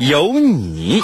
[0.00, 0.98] 有你。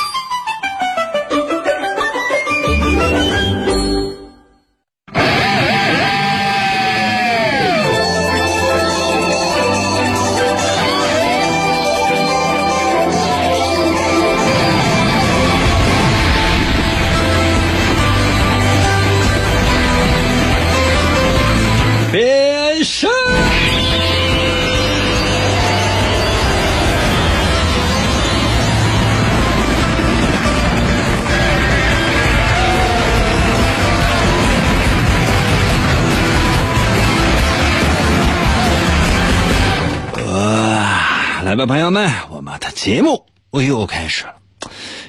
[41.66, 44.36] 朋友们，我们的节目我又开始了。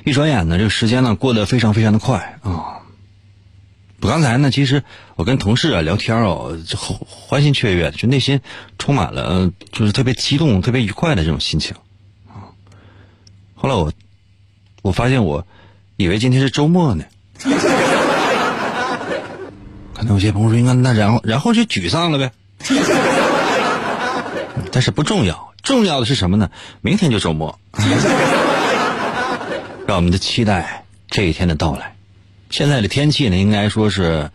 [0.03, 2.81] 一转眼呢，这个时间呢过得非常非常的快啊。
[4.01, 4.83] 我刚才呢，其实
[5.15, 8.41] 我跟同事啊聊天哦，就欢欣雀跃的，就内心
[8.79, 11.77] 充满了就是特别激动、特别愉快的这种心情
[12.27, 12.49] 啊。
[13.53, 13.93] 后来我
[14.81, 15.45] 我发现，我
[15.95, 17.03] 以为今天是周末呢。
[19.93, 22.31] 可能有些朋友说：“应该那然后然后就沮丧了呗。”
[24.71, 26.49] 但是不重要，重要的是什么呢？
[26.79, 27.59] 明天就周末，
[29.85, 31.93] 让我们的期待这一天的到来。
[32.49, 34.31] 现在的天气呢，应该说是，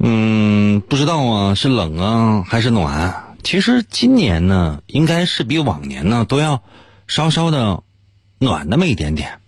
[0.00, 3.36] 嗯，不知道啊，是冷啊还是暖？
[3.44, 6.64] 其实今年呢，应该是比往年呢都要
[7.06, 7.84] 稍稍的
[8.40, 9.38] 暖那么一点点，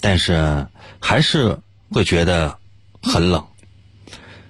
[0.00, 0.66] 但是
[0.98, 1.60] 还是
[1.92, 2.58] 会觉得
[3.00, 3.46] 很冷。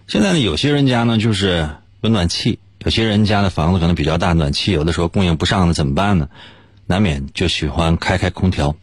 [0.07, 1.69] 现在呢，有些人家呢就是
[2.01, 6.29] 有暖气，有些人家的房子可能比较大，暖气有的时候供应不上了，怎么办呢？
[6.87, 8.75] 难免就喜欢开开空调。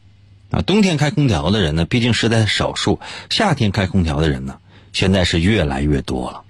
[0.52, 3.00] 啊，冬天开空调的人呢，毕竟是在少数；
[3.30, 4.58] 夏天开空调的人呢，
[4.94, 6.42] 现在是越来越多了。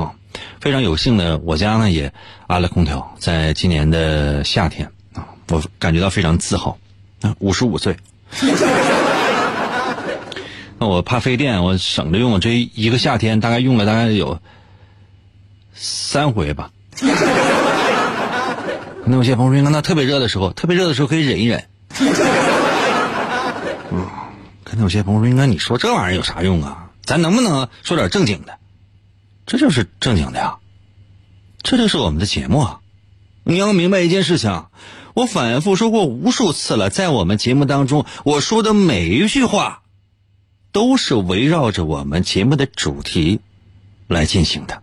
[0.00, 0.14] 啊，
[0.60, 2.12] 非常有幸的，我家呢也
[2.46, 6.78] 安了空调，在今年的夏天啊，我感觉到非常自豪。
[7.20, 7.96] 啊，五十五岁，
[10.78, 14.40] 那我怕费电，我省着用，这一个夏天大概用了大概有
[15.74, 16.70] 三回吧。
[19.04, 21.64] 那有些朋友说，那特别热的时候，特别热的时候可以忍一忍。
[23.90, 24.06] 嗯，
[24.64, 26.90] 可能有些朋友说：“应该你说这玩意儿有啥用啊？
[27.04, 28.58] 咱能不能说点正经的？
[29.44, 30.58] 这就是正经的呀，
[31.62, 32.78] 这就是我们的节目啊！
[33.44, 34.66] 你要明白一件事情，
[35.14, 39.82] 我反复说过无数次了，在我们节目当中，我说的每一句话，
[40.70, 43.40] 都是围绕着我们节目的主题
[44.06, 44.80] 来进行的。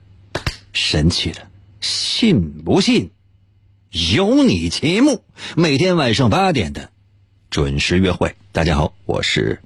[0.73, 1.47] 神奇的，
[2.19, 3.11] 信不信？
[3.91, 5.23] 有你节目，
[5.55, 6.89] 每天晚上八点的。”
[7.49, 9.61] 准时约会，大家好，我是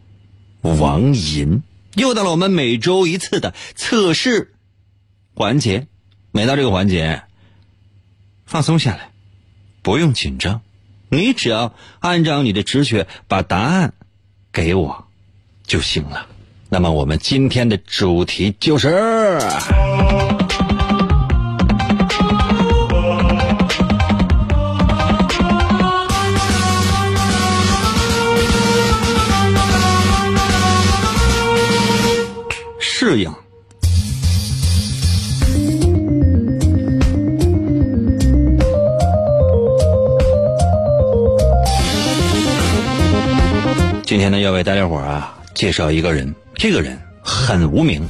[0.61, 1.63] 王银，
[1.95, 4.53] 又到了我们每周一次的测试
[5.33, 5.87] 环节。
[6.31, 7.23] 每到这个环节，
[8.45, 9.09] 放松下来，
[9.81, 10.61] 不用紧张，
[11.09, 13.95] 你只要按照你的直觉把答案
[14.51, 15.07] 给我
[15.65, 16.27] 就行了。
[16.69, 19.39] 那么，我们今天的主题就是。
[33.13, 33.31] 适应。
[44.03, 48.01] 今天呢，要为大家伙啊介绍一个人，这个人很无名。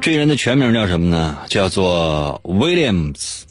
[0.00, 1.38] 这人的全名叫什么呢？
[1.48, 3.42] 叫做 Williams。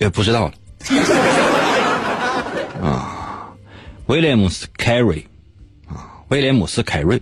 [0.00, 0.54] 也不知道了
[2.82, 3.48] 啊，
[4.06, 5.26] 威廉姆斯凯瑞
[5.86, 7.20] 啊，威廉姆斯凯瑞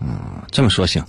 [0.00, 1.04] 啊，这么说行，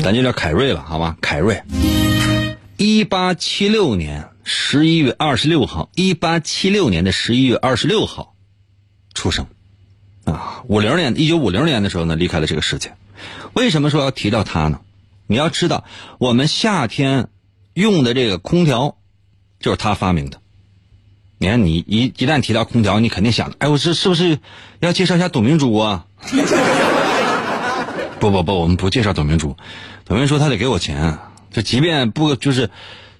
[0.00, 1.16] 咱就叫凯瑞了，好吗？
[1.20, 1.62] 凯瑞，
[2.76, 8.34] 一八七六年十一月二十六号，一八七六年的十一月二十六号
[9.14, 9.46] 出生
[10.24, 12.94] 啊，五零年，一九五零年的时候呢，离开了这个世界。
[13.52, 14.80] 为什么说要提到他呢？
[15.26, 15.84] 你要知道，
[16.18, 17.28] 我们夏天
[17.74, 18.96] 用的这个空调
[19.60, 20.38] 就是他发明的。
[21.38, 24.38] 你看，你一一旦提到空调，你肯定想，哎，我这是不是
[24.80, 26.04] 要介绍一下董明珠啊？
[28.20, 29.56] 不不不，我们不介绍董明珠。
[30.04, 31.18] 董明珠他得给我钱，
[31.50, 32.70] 就即便不就是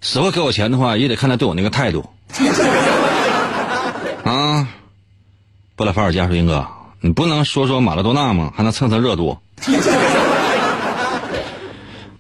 [0.00, 2.08] 死活给我钱的话，也得看他对我那个态度。
[4.24, 4.68] 啊，
[5.74, 6.68] 布拉法尔加说：“英哥，
[7.00, 8.52] 你不能说说马拉多纳吗？
[8.56, 9.38] 还能蹭蹭热度？”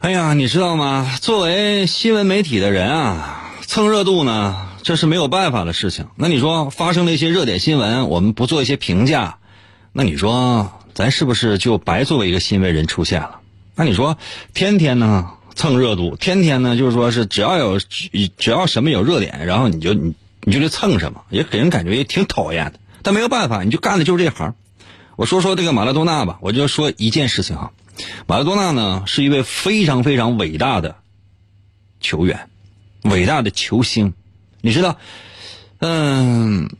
[0.02, 1.16] 哎呀，你知道吗？
[1.20, 6.08] 作为新闻媒体的人啊，蹭热度呢，这是没有办法的事情。
[6.16, 9.38] 那你说发生了一些热点新闻，我们不做一些评价，
[9.92, 13.38] 那你说咱是不是就白作为一个新闻人出现了？
[13.76, 14.18] 那你说
[14.54, 22.80] 天天呢蹭热度，天天呢就是说是只要有只要什么有热点，然后你就你你就去蹭什么，也给人感觉也挺讨厌的。
[23.04, 24.52] 但没有办法，你就干的就是这行。
[25.14, 27.70] 我说说这个马拉多纳吧，我就说一件事情哈。
[28.26, 30.96] 马拉多纳呢，是一位非常非常伟大的
[32.00, 32.48] 球员，
[33.02, 34.14] 伟大的球星。
[34.60, 34.96] 你知道，
[35.78, 36.70] 嗯，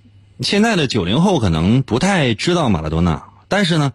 [0.41, 3.93] 现在的九零后可能不太知道马拉多纳，但是呢，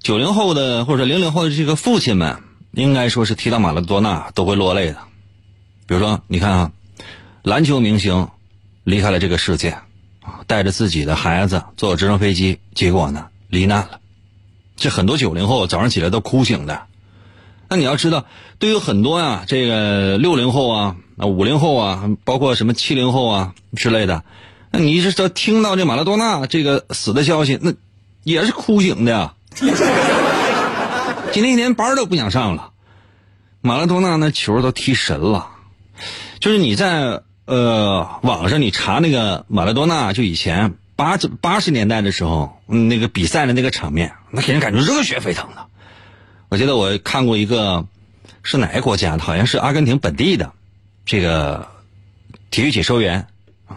[0.00, 2.42] 九零后的或者零零后的这个父亲们，
[2.72, 4.98] 应该说是提到马拉多纳都会落泪的。
[5.86, 6.72] 比如说，你看啊，
[7.42, 8.28] 篮球明星
[8.84, 9.78] 离开了这个世界，
[10.46, 14.00] 带着自己的孩子坐直升飞机，结果呢，罹难了。
[14.76, 16.82] 这很多九零后早上起来都哭醒的，
[17.68, 18.26] 那你要知道，
[18.58, 24.24] 对于很多呀，这个六零后啊、啊五零后啊，包括什么七零后啊之类的，
[24.72, 27.72] 那你是说听到这马拉多纳这个死的消息，那
[28.24, 29.32] 也是哭醒的。
[31.32, 32.70] 今天一天班都不想上了，
[33.60, 35.48] 马拉多纳那球都踢神了，
[36.40, 40.74] 就是你在呃网上你查那个马拉多纳，就以前。
[40.96, 45.66] 八八十年代的时候，那个比赛的那个场面，那给人感觉热血沸腾的。
[46.48, 47.84] 我记得我看过一个，
[48.44, 49.24] 是哪个国家的？
[49.24, 50.52] 好像是阿根廷本地的，
[51.04, 51.66] 这个
[52.50, 53.26] 体育解说员
[53.66, 53.76] 啊，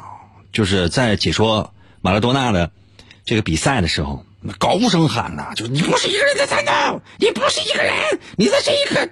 [0.51, 2.69] 就是在解说马拉多纳的
[3.25, 7.93] 这个比赛的时候，那高声喊呐，就你不是一个人在战斗，你不是一个人，
[8.35, 9.09] 你这是一个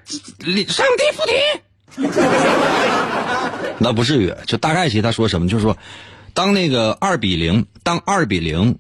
[0.71, 1.33] 上帝附体。
[3.79, 5.75] 那不至于，就大概其他说什么，就是说。
[6.35, 8.77] 当那个二比零，当二比零，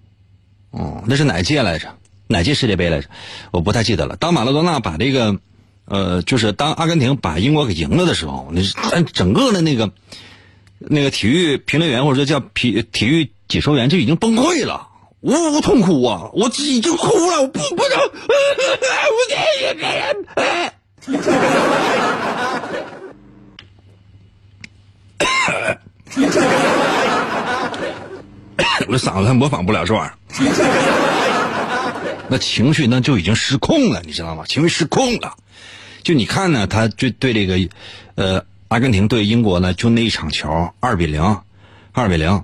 [0.71, 1.87] 哦，那是哪届来着？
[2.27, 3.07] 哪届世界杯来着？
[3.51, 4.17] 我不太记得了。
[4.17, 5.39] 当马拉多纳把这个，
[5.85, 8.75] 呃，就是当阿根廷把英国给赢了的时候，那是
[9.13, 9.89] 整个的那个
[10.79, 14.89] 那个体育评论员或者说叫体体育解说员就已经崩溃了，
[15.21, 16.29] 呜呜痛哭啊！
[16.33, 17.97] 我已经哭了，我不不能，
[19.15, 19.25] 我
[28.87, 30.15] 我嗓子还模仿不了这玩意儿，
[32.27, 34.43] 那情绪那就已经失控了，你知道吗？
[34.47, 35.35] 情绪失控了。
[36.03, 37.57] 就你看呢，他就对这个，
[38.15, 41.37] 呃，阿根廷对英国呢，就那一场球，二比零，
[41.91, 42.43] 二比零。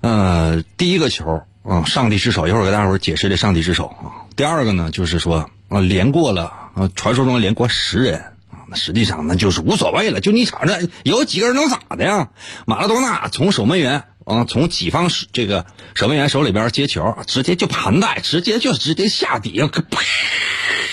[0.00, 4.26] 呃，第一个球，啊，上帝之手，一会儿给大伙儿解释这上帝之手啊。
[4.36, 6.44] 第二个呢，就是说，啊，连过了，
[6.74, 8.18] 啊，传说中连过十人，
[8.50, 12.28] 啊，那实际上那就是无所谓了，就你场上有几个人能咋的呀？
[12.66, 14.04] 马拉多纳从守门员。
[14.30, 14.44] 啊！
[14.48, 20.00] 从己方这个守门员手里边接球，直接就盘带，直接就直接下底下，啪！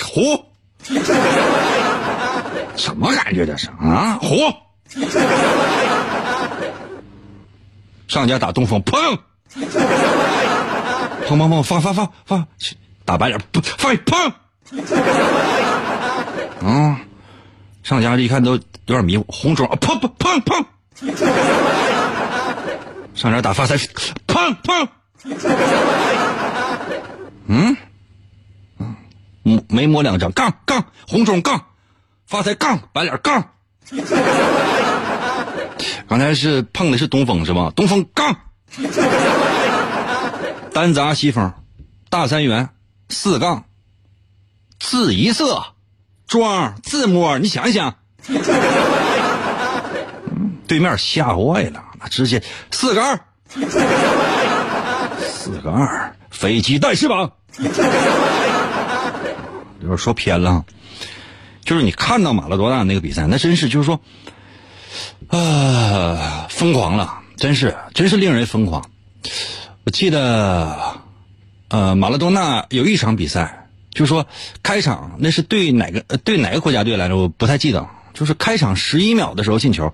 [0.04, 0.44] 呼！
[2.76, 4.18] 什么感觉这是啊？
[4.22, 4.36] 呼！
[8.08, 9.20] 上家打东风，砰！
[11.28, 11.62] 砰砰砰！
[11.62, 12.48] 放放放放！
[13.06, 13.40] 打白脸，
[13.78, 14.34] 放砰！
[16.66, 17.00] 啊！
[17.84, 20.66] 上家一看都有点迷糊，红中，砰砰砰砰！
[23.18, 23.76] 上点打发财，
[24.28, 24.88] 砰砰，
[27.48, 27.76] 嗯，
[29.44, 31.66] 嗯，没摸两张，杠杠，红中杠，
[32.28, 33.50] 发财杠，白脸杠。
[36.08, 37.74] 刚才是碰的是东风是吧？
[37.76, 38.36] 东风杠，
[40.72, 41.52] 单砸西风，
[42.12, 42.70] 大三元
[43.10, 43.64] 四杠，
[44.80, 45.64] 字一色，
[46.28, 47.96] 庄自摸，你想一想，
[50.68, 51.84] 对面吓坏了。
[52.10, 53.20] 直接四个二，
[55.22, 57.32] 四个二，飞机带翅膀。
[59.80, 60.66] 有点说偏了，
[61.64, 64.00] 就是你看到马拉多纳那个比赛，那真是就是说，
[65.28, 68.90] 啊，疯狂了，真是，真是令人疯狂。
[69.86, 71.00] 我记得，
[71.70, 74.28] 呃，马拉多纳有一场比赛，就是说
[74.62, 77.16] 开场那是对哪个对哪个国家队来着？
[77.16, 79.94] 我不太记得，就是开场十一秒的时候进球。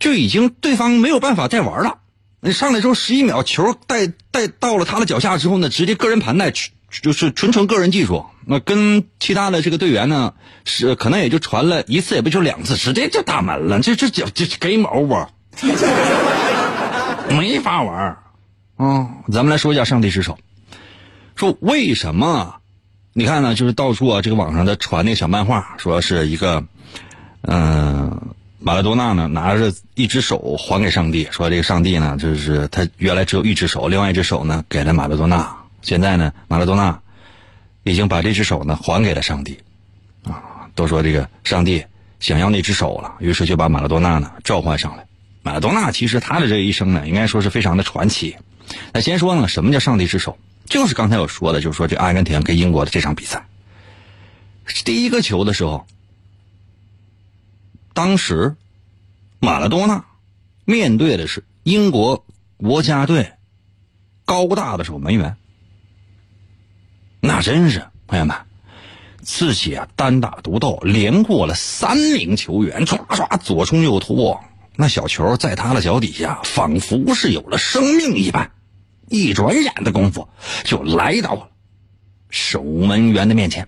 [0.00, 1.98] 就已经对方没有办法再玩了。
[2.40, 6.50] 你上来之后十一秒，球带带到了他的脚下之后呢，直接个人盘带，
[7.02, 8.24] 就是纯纯个人技术。
[8.46, 10.32] 那跟其他的这个队员呢，
[10.64, 13.78] 是可能也就传了一次，也不就两次，直接就打门了。
[13.80, 15.28] 这这这这 game over，
[17.28, 18.16] 没法玩。
[18.76, 20.38] 啊，咱们来说一下上帝之手，
[21.36, 22.56] 说为什么
[23.12, 26.64] 你看呢，就是到处啊，这个网上的传那个小漫画，说是一个，
[27.42, 37.00] 嗯，马拉多纳呢拿着一只手还给上帝，说这个上帝呢，就是他原来只有一只手，另外一只手呢给了马拉多纳，现在呢，马拉多纳
[37.84, 39.58] 已经把这只手呢还给了上帝，
[40.24, 41.82] 啊，都说这个上帝
[42.18, 45.06] 想要那只手了，于是就把马拉多纳呢召唤上来。
[45.42, 48.36] 马拉多纳其实他的这一生呢，应该说是非常的传奇。
[48.92, 50.36] 那先说呢，什么叫上帝之手？
[50.66, 53.46] 就是刚才我说的，就是说这阿根廷跟英国的这场比赛，
[54.84, 55.86] 第一个球的时候，
[57.92, 58.56] 当时
[59.38, 60.04] 马拉多纳
[60.64, 62.24] 面对的是英国
[62.56, 63.32] 国家队
[64.24, 65.36] 高大的守门员，
[67.20, 68.36] 那真是朋友们，
[69.22, 74.38] 自己啊单打独斗，连过了三名球员，唰唰左冲右突，
[74.76, 78.52] 那小球在他的脚底下，仿佛是有了生命一般。
[79.08, 80.28] 一转眼的功夫，
[80.62, 81.48] 就来到了
[82.28, 83.66] 守门员的面前。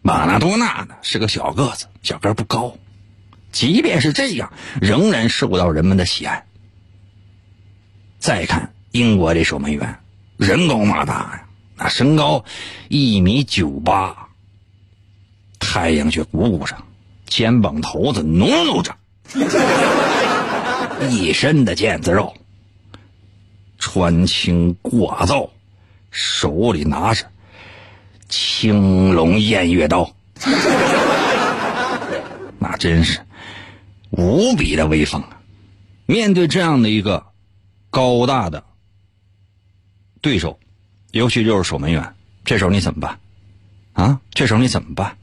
[0.00, 2.78] 马拉多纳呢是个小个子，小个不高，
[3.52, 6.44] 即便是这样，仍然受到人们的喜爱。
[8.18, 10.00] 再看英国这守门员，
[10.36, 11.44] 人高马大呀，
[11.76, 12.44] 那身高
[12.88, 14.16] 一米九八，
[15.58, 16.82] 太阳穴鼓鼓上，
[17.26, 18.96] 肩膀头子努努着，
[21.10, 22.34] 一身的腱子肉。
[23.78, 25.50] 穿青挂皂，
[26.12, 27.24] 手里拿着
[28.28, 30.08] 青龙偃月刀，
[32.60, 33.18] 那真是
[34.12, 35.40] 无比的威风啊！
[36.06, 37.26] 面对这样的一个
[37.90, 38.64] 高大的
[40.20, 40.60] 对手，
[41.10, 42.14] 尤其就是守门员，
[42.44, 43.18] 这时候你怎么办？
[43.94, 45.16] 啊，这时候你怎么办？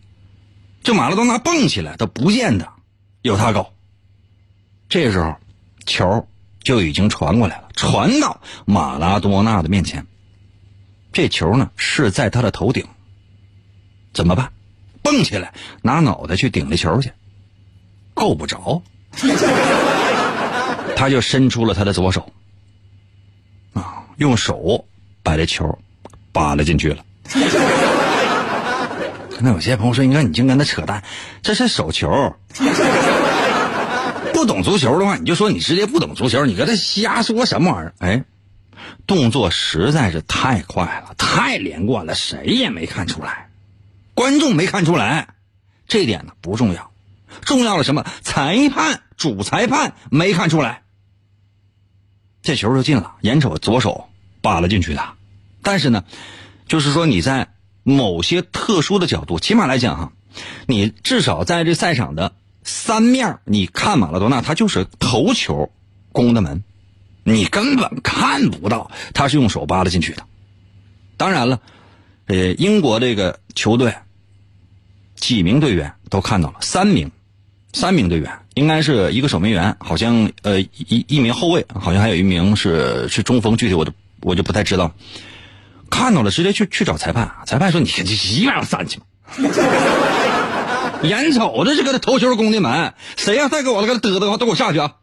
[0.84, 2.67] 就马拉多纳蹦起来，他不见得
[3.22, 3.72] 有他高。
[4.89, 5.36] 这时候，
[5.86, 6.27] 球。
[6.62, 10.05] 就已经传过来了，传到马拉多纳的面前。
[11.13, 12.86] 这球呢是在他的头顶，
[14.13, 14.51] 怎么办？
[15.01, 17.13] 蹦起来，拿脑袋去顶着球去，
[18.19, 18.81] 够不着。
[20.95, 22.29] 他就伸出了他的左手，
[23.73, 24.85] 啊，用手
[25.23, 25.79] 把这球
[26.33, 27.05] 扒拉进去了。
[29.39, 31.01] 那有些朋友说：“你看，你净跟他扯淡，
[31.41, 32.35] 这是手球。”
[34.33, 37.93] 不懂足球的话，你就说你直接不懂足球，你搁这瞎说什么玩意儿？
[37.99, 38.23] 哎，
[39.07, 43.47] 动作实在是太快了，太连贯了，谁也没看出来，
[44.13, 45.29] 观众没看出来，
[45.88, 46.88] 这点呢不重要，
[47.41, 48.05] 重要了什么？
[48.21, 50.83] 裁判主裁判没看出来，
[52.41, 54.09] 这球就进了，眼瞅左手
[54.41, 55.03] 扒拉进去的，
[55.62, 56.03] 但是呢，
[56.67, 57.50] 就是说你在
[57.83, 60.12] 某些特殊的角度，起码来讲哈，
[60.67, 62.33] 你至少在这赛场的。
[62.62, 65.71] 三面你看马拉多纳，他就是头球
[66.12, 66.62] 攻的门，
[67.24, 70.24] 你根本看不到他是用手扒拉进去的。
[71.15, 71.62] 当然了，
[72.27, 73.95] 呃，英国这个球队
[75.15, 77.12] 几名队员都看到了，三名，
[77.73, 84.91] 三名队员应该是一个守门员，好像呃一一名后卫，好像还有一名是是中锋，具体我就我就不太知道。
[85.89, 89.05] 看到了，直接去去找裁判，裁判说：“你你一样散去吧。”
[91.03, 94.95] 眼瞅着这个头球攻进门，谁要再给我了，给他嘚嘚，都给我下去啊！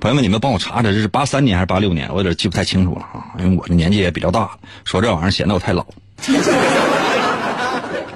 [0.00, 2.08] 朋友们，你们帮我查查，这是八三年还是八六年？
[2.10, 4.50] 我有点记不太清楚了啊，因为我这年纪也比较大了，
[4.84, 5.86] 说这玩意儿显得我太老。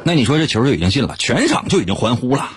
[0.09, 2.49] 那你说这球就已经进了，全场就已经欢呼了。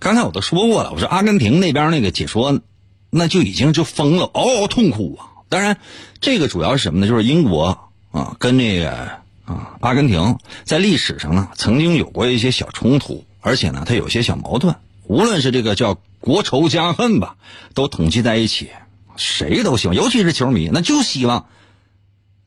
[0.00, 2.60] 刚才我都说过了，我说阿根廷那边那个解说，
[3.08, 5.48] 那就已经就疯了，嗷嗷痛哭啊！
[5.48, 5.78] 当然，
[6.20, 7.08] 这个主要是什么呢？
[7.08, 9.10] 就是英国啊，跟那个。
[9.46, 14.76] 啊，阿根廷在历史上呢，曾经有过一些小冲突，而且呢，它有些小矛盾。
[15.06, 17.36] 无论是这个叫国仇家恨吧，
[17.72, 18.68] 都统计在一起，
[19.16, 21.46] 谁都希望，尤其是球迷，那就希望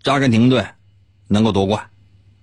[0.03, 0.67] 阿根廷队
[1.27, 1.89] 能够夺冠。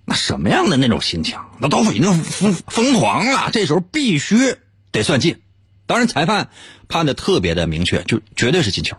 [0.05, 3.49] 那什么样的那种心情，那都已经疯疯狂了。
[3.51, 4.55] 这时候必须
[4.91, 5.41] 得算进。
[5.87, 6.49] 当然，裁判
[6.87, 8.97] 判的特别的明确，就绝对是进球。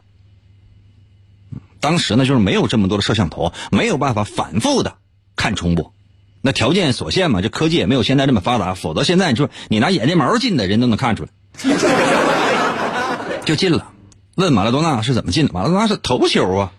[1.81, 4.97] 当时呢，就是没有这么多的摄像头，没有办法反复的。
[5.37, 5.93] 看重播，
[6.41, 8.75] 那条件所限嘛，这科技也没有现在这么发达。
[8.75, 11.29] 否则现在你说你拿眼睫毛进的人都能看出来，
[13.45, 13.93] 就进了。
[14.37, 15.53] 问马拉多纳是怎么进的？
[15.53, 16.73] 马拉多纳是头球啊，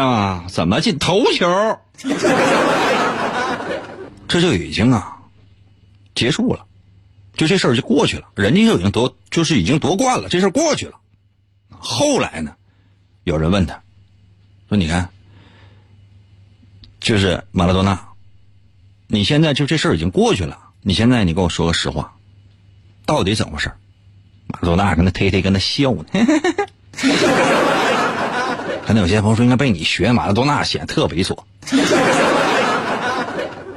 [0.00, 1.78] 啊，怎么进头球？
[4.28, 5.18] 这就已经啊
[6.14, 6.64] 结束了，
[7.34, 10.94] 就这事儿就过去了，人家就已经夺，就是已经夺冠了，这事儿过去了。
[11.78, 12.54] 后来呢，
[13.24, 13.82] 有人问他，
[14.68, 15.08] 说你看。
[17.00, 18.00] 就是马拉多纳，
[19.08, 20.58] 你现在就这事儿已经过去了。
[20.80, 22.14] 你现在你跟我说个实话，
[23.04, 23.70] 到底怎么回事？
[24.46, 26.04] 马拉多纳跟他推推跟他笑呢，
[26.92, 27.06] 可
[28.94, 31.36] 能有些朋友说应该被你学马拉多纳显得特猥琐。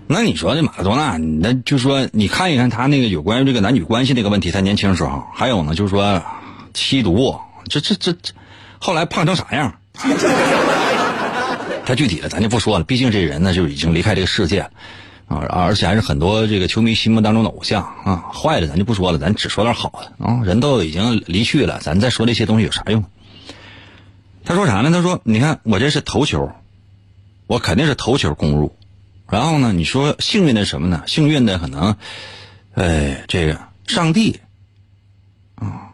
[0.09, 6.23] 那你说这马拉多纳，那就说你看一看他那个有关于这个男女关系那个问题，他年轻时候，还有呢，就是说
[6.73, 7.35] 吸毒，
[7.67, 8.31] 这这这这，
[8.79, 9.73] 后来胖成啥样？
[11.85, 14.69] 他具体的咱就不说了，毕竟这人呢就已经离开这个世界了
[15.27, 18.23] 啊，而且还是很多这个球迷心目当中的偶像啊。
[18.33, 20.39] 坏的咱就不说了，咱只说点好的啊。
[20.45, 23.03] 人都已经离去了，咱再说这些东西有啥用？
[24.47, 24.91] 他说啥呢？
[24.91, 26.49] 他说：“你看我这是头球，
[27.47, 28.73] 我肯定是头球攻入。
[29.29, 31.03] 然后呢，你说幸运的什么呢？
[31.05, 31.97] 幸运的可能，
[32.73, 34.39] 哎，这个上帝
[35.55, 35.91] 啊，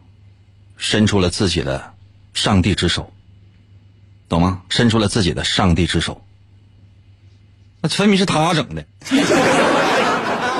[0.76, 1.94] 伸出了自己的
[2.32, 3.12] 上帝之手。”
[4.28, 4.62] 懂吗？
[4.68, 6.24] 伸出了自己的上帝之手，
[7.80, 8.84] 那分明是他整的。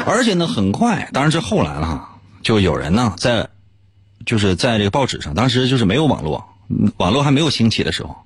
[0.04, 3.48] 而且呢，很快，当然是后来了哈，就有人呢在，
[4.26, 6.53] 就是在这个报纸上，当时就是没有网络，
[6.96, 8.16] 网络还没有兴起的时候，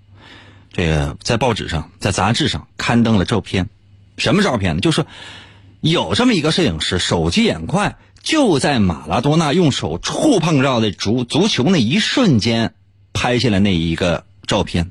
[0.72, 3.68] 这个在报纸上、在杂志上刊登了照片。
[4.16, 4.80] 什么照片呢？
[4.80, 5.06] 就是
[5.80, 12.74] 有这么一个摄影师，手疾眼快，就在马拉多纳用手触碰到的足足球那一瞬间，
[13.12, 14.90] 拍下了那一个照片。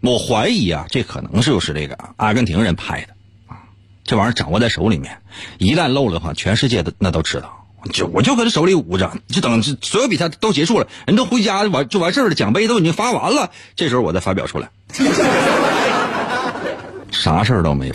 [0.00, 3.14] 我怀疑啊，这可能就是这个阿根廷人拍的，
[3.46, 3.64] 啊，
[4.04, 5.22] 这玩意儿掌握在手里面，
[5.56, 7.63] 一旦漏了的话，全世界都那都知道。
[7.92, 14.70] 就我就搁他手里捂着，就等所有比赛都结束了，人都回家完就完事儿了，奖杯都已经发完了，这时候我再发表出来，
[17.10, 17.94] 啥事儿都没有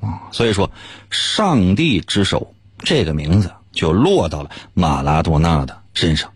[0.00, 0.22] 啊。
[0.32, 0.70] 所以说，
[1.10, 6.30] 上帝之手这个名字就落到了马拉多纳的身上。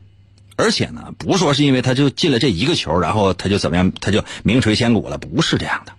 [0.57, 5.92] 而且呢，不说是因为他就进了这一个球，然后他就怎么样，他就名垂千古了，不是这样的。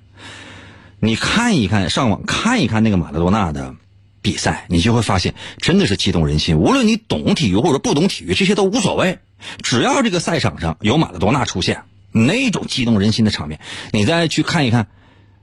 [1.00, 3.74] 你看一看，上网看一看那个马拉多纳的
[4.22, 6.58] 比赛，你就会发现真的是激动人心。
[6.58, 9.20] 无论你懂体育或者不懂体育，这些都无所谓，
[9.62, 13.60] 只要这个赛场上有马拉多纳出现，那种激动人心的场面，
[13.92, 14.88] 你再去看一看。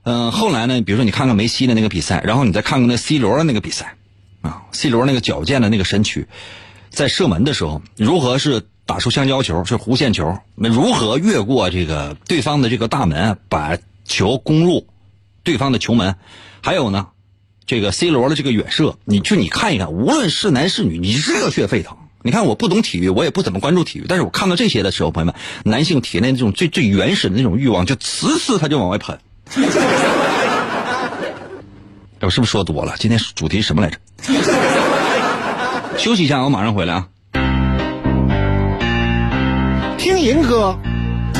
[0.03, 3.95] 嗯，后来呢，比如说你看看梅西的那个比赛，然后你再看看那 C 罗的那个比赛，
[4.41, 6.27] 啊，C 罗那个矫健的那个身躯，
[6.89, 8.65] 在射门的时候如何是。
[8.89, 14.87] 打出香蕉球是弧线球，那如何越过这个对方的这个大门，把球攻入
[15.43, 16.15] 对方的球门？
[16.63, 17.09] 还有呢，
[17.69, 21.95] 这个 C 罗的这个远射，你去你看一看，无论是男是女，你热血沸腾。
[22.23, 29.19] 你看，我不懂体育，我也不怎么关注体育，但是我看到这些的时候，朋友们，男性体内那种最最原始的那种欲望，就呲呲他就往外喷。
[32.21, 32.95] 我是不是说多了？
[32.97, 33.99] 今天主题什么来着？
[35.99, 37.07] 休息一下，我马上回来啊。
[39.99, 40.75] 听银歌，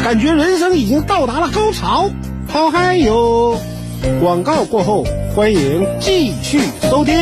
[0.03, 2.11] 感觉人生已经到达了高潮，
[2.47, 3.59] 好嗨哟！
[4.21, 7.15] 广告过后，欢迎继续收听。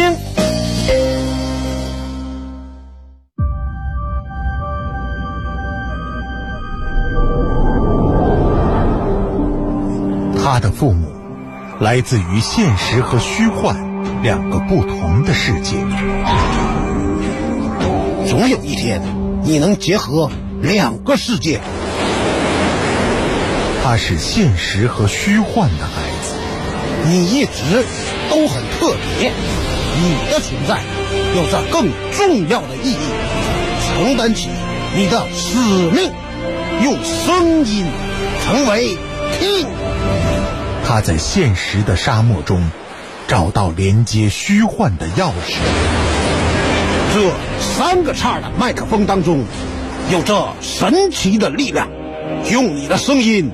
[10.42, 11.10] 他的父母
[11.80, 13.76] 来自于现实和虚幻
[14.24, 15.76] 两个不同的世界。
[18.26, 19.02] 总有一天，
[19.44, 20.32] 你能结合。
[20.60, 21.62] 两个世界，
[23.84, 26.07] 他是现实和虚幻的孩子。
[27.10, 27.86] 你一直
[28.30, 29.32] 都很特别，
[29.96, 30.82] 你的存在
[31.36, 32.98] 有着更重要的意义，
[33.86, 34.50] 承担起
[34.96, 35.58] 你的使
[35.92, 36.12] 命，
[36.84, 37.86] 用声音
[38.44, 38.98] 成为
[39.40, 39.66] 听。
[40.86, 42.70] 他在现实的沙漠中
[43.28, 45.58] 找到连接虚幻的钥匙。
[47.14, 49.44] 这三个叉的麦克风当中。
[50.10, 51.90] 有着神奇的力量，
[52.50, 53.52] 用你的声音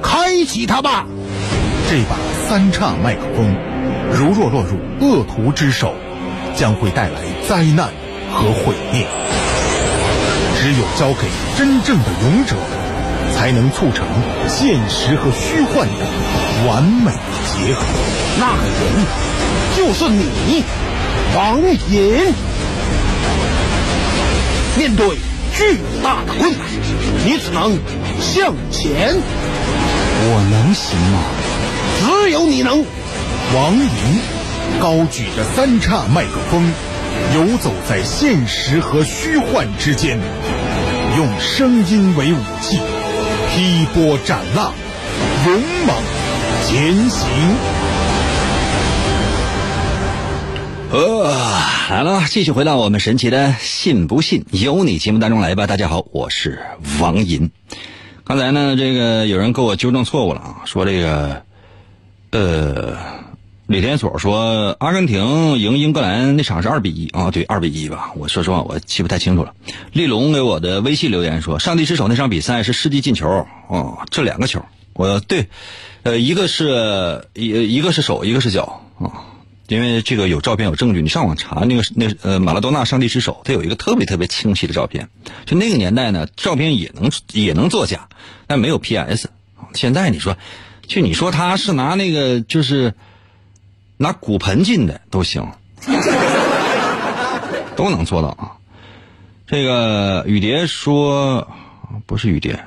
[0.00, 1.04] 开启它吧！
[1.90, 2.14] 这把
[2.48, 3.56] 三叉麦克风，
[4.12, 5.92] 如若落入恶徒之手，
[6.54, 7.88] 将会带来灾难
[8.32, 9.04] 和毁灭。
[10.54, 11.26] 只有交给
[11.58, 12.54] 真正的勇者，
[13.34, 14.06] 才能促成
[14.46, 16.06] 现实和虚幻的
[16.68, 17.10] 完美
[17.46, 17.82] 结合。
[18.38, 18.94] 那个人
[19.76, 20.62] 就是你，
[21.34, 22.32] 王隐。
[24.78, 25.16] 面对。
[25.58, 26.60] 巨大的困难，
[27.24, 27.78] 你只能
[28.20, 29.16] 向前。
[29.16, 31.18] 我能行吗？
[31.98, 32.84] 只有你能。
[33.54, 36.72] 王莹高举着三叉麦克风，
[37.34, 40.18] 游走在现实和虚幻之间，
[41.16, 42.78] 用声音为武器，
[43.50, 44.74] 劈波斩浪，
[45.46, 45.96] 勇猛
[46.66, 47.28] 前行。
[50.90, 51.32] 呃，
[51.90, 55.66] 来了，继续回到我们神奇的“信不信由你”节目当中来吧。
[55.66, 56.60] 大家好，我是
[57.00, 57.50] 王银。
[58.24, 61.44] 刚才呢，这个有人给我纠正错误了啊，说这个，
[62.30, 62.96] 呃，
[63.66, 68.12] 李天所说阿根廷赢英格兰那场是二比一啊，对，二比一吧。
[68.16, 69.54] 我说实话，我记不太清楚了。
[69.92, 75.48] 丽龙给我的微信留言说，上帝之手那场比赛是世纪进球哦，这两个球我对，
[76.02, 79.34] 呃，一个是一一个是手，一个是脚啊。
[79.68, 85.08] 因为这个有照片有证据，你上网查那个那呃马拉多纳上帝之手，他有一个特别特别清晰的照片。
[85.44, 88.08] 就那个年代呢，照片也能也能作假，
[88.46, 89.28] 但没有 PS。
[89.74, 90.36] 现在你说，
[90.86, 92.94] 就你说他是拿那个就是
[93.96, 95.50] 拿骨盆进的都行，
[97.76, 98.52] 都能做到啊。
[99.46, 101.48] 这个雨蝶说
[102.06, 102.64] 不是雨蝶，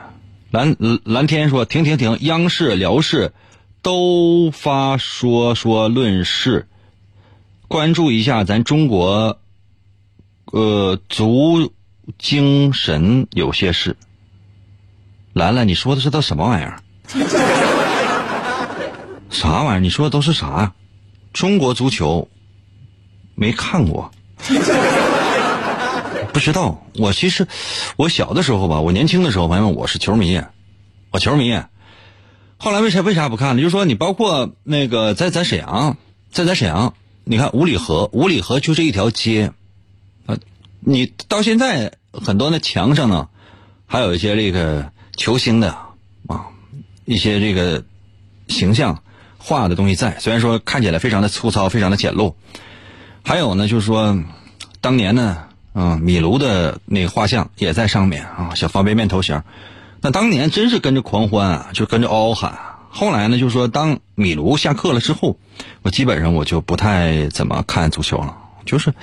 [0.51, 3.33] 蓝蓝天说停停停，央视辽视
[3.81, 6.67] 都发说说论事。
[7.67, 9.39] 关注一下咱中国，
[10.45, 11.71] 呃，足
[12.17, 13.95] 精神有些事。
[15.33, 16.81] 兰兰，你说的是他什么玩意儿？
[19.29, 19.79] 啥玩意儿？
[19.79, 20.73] 你说的都是啥？
[21.33, 22.27] 中国足球
[23.35, 24.11] 没看过，
[26.33, 26.83] 不知道。
[26.95, 27.47] 我其实
[27.95, 30.41] 我小的时候吧，我年轻的时候，朋友们，我是球迷，
[31.11, 31.59] 我球迷。
[32.57, 33.61] 后来为啥为啥不看呢？
[33.61, 35.97] 就是说，你包括那个在咱沈阳，
[36.31, 36.93] 在咱沈阳。
[37.23, 39.53] 你看五里河，五里河就这一条街，
[40.25, 40.35] 啊，
[40.79, 43.29] 你到现在很多那墙上呢，
[43.85, 45.69] 还有一些这个球星的
[46.27, 46.47] 啊，
[47.05, 47.85] 一些这个
[48.47, 49.03] 形象
[49.39, 52.35] 画的东西在，虽然说看起来非常的粗糙，非常的简陋，
[53.23, 54.23] 还有呢，就是说
[54.81, 59.41] 当年呢，嗯，米卢的那个画像也在上面啊，小方便面头型，
[60.01, 62.59] 那当年真是跟着狂欢啊，就跟着嗷嗷喊。
[62.91, 65.37] 后来呢，就是说，当米卢下课了之后，
[65.83, 68.35] 我基本上我就不太怎么看足球了。
[68.65, 68.93] 就是，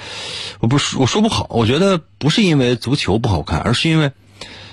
[0.61, 4.11] 我不说我说不好，我觉得不是因为足球不好看，而是因为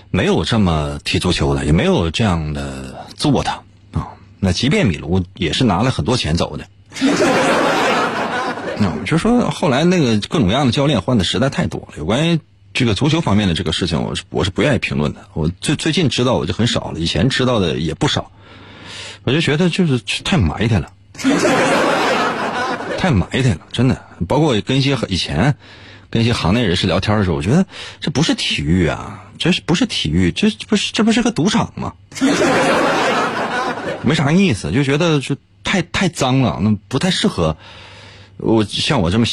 [0.09, 3.61] 没有这么踢足球的，也没有这样的做的。
[4.45, 6.67] 那即便米卢也是拿了很多钱走的。
[8.77, 11.93] 那 我就说，后来那个各种各样的教练换的实在太多了。
[11.97, 12.41] 有关于
[12.73, 15.21] 这个足球方面的这个事情，我是我是不愿意评论的。
[15.33, 18.31] 我最最近知道我就很少了，以前知道的也不少。
[19.23, 20.91] 我就觉得就是太埋汰了，
[22.99, 24.03] 太埋汰了，真的。
[24.27, 25.55] 包括跟一些以前
[26.09, 27.65] 跟一些行内人士聊天的时候，我觉得
[28.01, 30.33] 这不是体育啊，这是不是体育？
[30.33, 31.93] 这不是这不是个赌场吗？
[34.03, 37.55] 没啥意思，就觉得就太太脏了，那不太适合
[38.37, 39.25] 我像我这么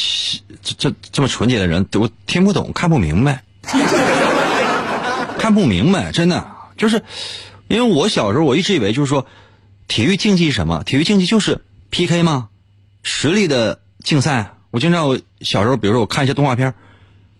[0.63, 3.43] 这这这么纯洁的人，我听不懂，看不明白，
[5.37, 6.45] 看不明白，真的
[6.77, 7.03] 就是
[7.67, 9.25] 因为我小时候我一直以为就是说。
[9.87, 10.83] 体育竞技是什么？
[10.85, 12.47] 体育竞技就是 PK 吗？
[13.03, 14.53] 实力的竞赛。
[14.69, 16.73] 我经常我小时候，比如说我看一些动画片，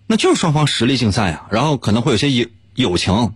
[0.05, 1.47] 那就是双方实力竞赛啊。
[1.49, 3.31] 然后可能会有些友友情，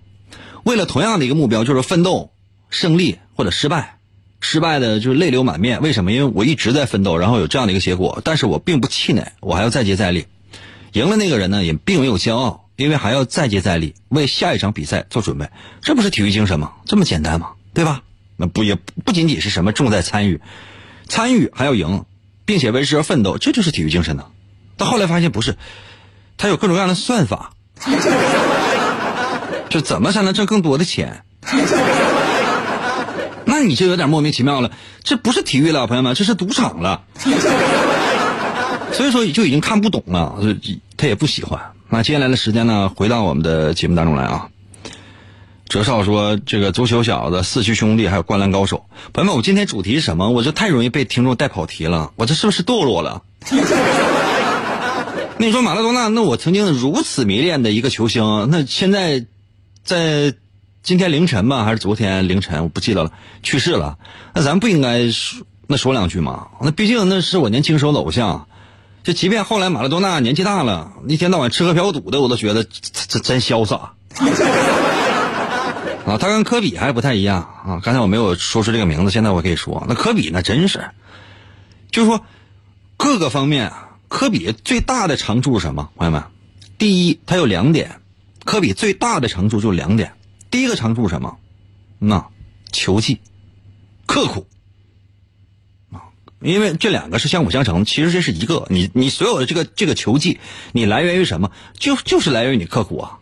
[0.65, 2.33] 为了同样的一个目标，就是奋斗、
[2.69, 3.97] 胜利或者失败。
[4.41, 5.81] 失败的就是泪流满面。
[5.81, 6.11] 为什么？
[6.11, 10.25] 因为我一直在奋斗，然后有这样的一个结果，但是我并不气馁，我还要再接再厉。
[10.93, 15.49] 赢了那个人呢，也并没有骄傲，因为还要再接再厉，为下一场比赛做准备。
[15.81, 16.73] 这不是体育精神吗？
[16.85, 17.51] 这么简单吗？
[17.73, 18.03] 对吧？
[18.37, 20.41] 那不也不仅仅是什么重在参与，
[21.07, 22.05] 参与还要赢，
[22.45, 24.25] 并且为之而奋斗，这就是体育精神呢。
[24.77, 25.57] 但后来发现不是，
[26.37, 27.53] 他有各种各样的算法，
[29.69, 31.23] 就怎么才能挣更多的钱？
[33.57, 34.71] 那你就有点莫名其妙了，
[35.03, 37.03] 这不是体育了，朋友们，这是赌场了。
[38.91, 40.37] 所以说就已经看不懂了，
[40.97, 41.59] 他也不喜欢。
[41.89, 44.49] 那接下来的时间呢，回到我们的节目当中来啊。
[45.69, 50.29] 哲少说：“这个足球小子、四驱兄弟还有灌篮高手，朋友们，我今天主题是什么？
[50.29, 53.23] 我这太容易被听众带跑题了，我这是不是堕落了？
[55.37, 59.25] 那你说马拉多纳，那我曾经如此迷恋的一个球星，那现在
[59.83, 60.33] 在
[60.85, 63.97] 今天凌晨吧，还是昨天凌晨，我不记得了，去世了。
[64.35, 66.49] 那咱不应该说那说两句吗？
[66.61, 68.47] 那毕竟那是我年轻时候的偶像，
[69.03, 73.93] 就即便后来马拉多纳年纪大了，一天到晚吃喝嫖赌的，我都觉得真真潇洒。
[76.05, 77.81] ”啊，他跟科比还不太一样啊！
[77.83, 80.91] 刚才我没有说出这个名字，现在我可以说，那科比那真是，
[81.89, 82.23] 就是说
[82.95, 83.73] 各个方面，
[84.07, 85.89] 科比最大的长处是什么？
[85.95, 86.25] 朋友们，
[86.77, 88.01] 第一，他有两点，
[88.43, 90.13] 科比最大的长处就两点。
[90.55, 91.37] 第一个长处什么？
[91.99, 92.29] 那
[92.71, 93.19] 球技，
[94.05, 94.47] 刻苦
[95.91, 97.83] 啊，因为这两个是相辅相成。
[97.83, 100.39] 其实这是一个，你你所有的这个这个球技，
[100.71, 101.51] 你来源于什么？
[101.77, 103.19] 就就是来源于你刻苦啊。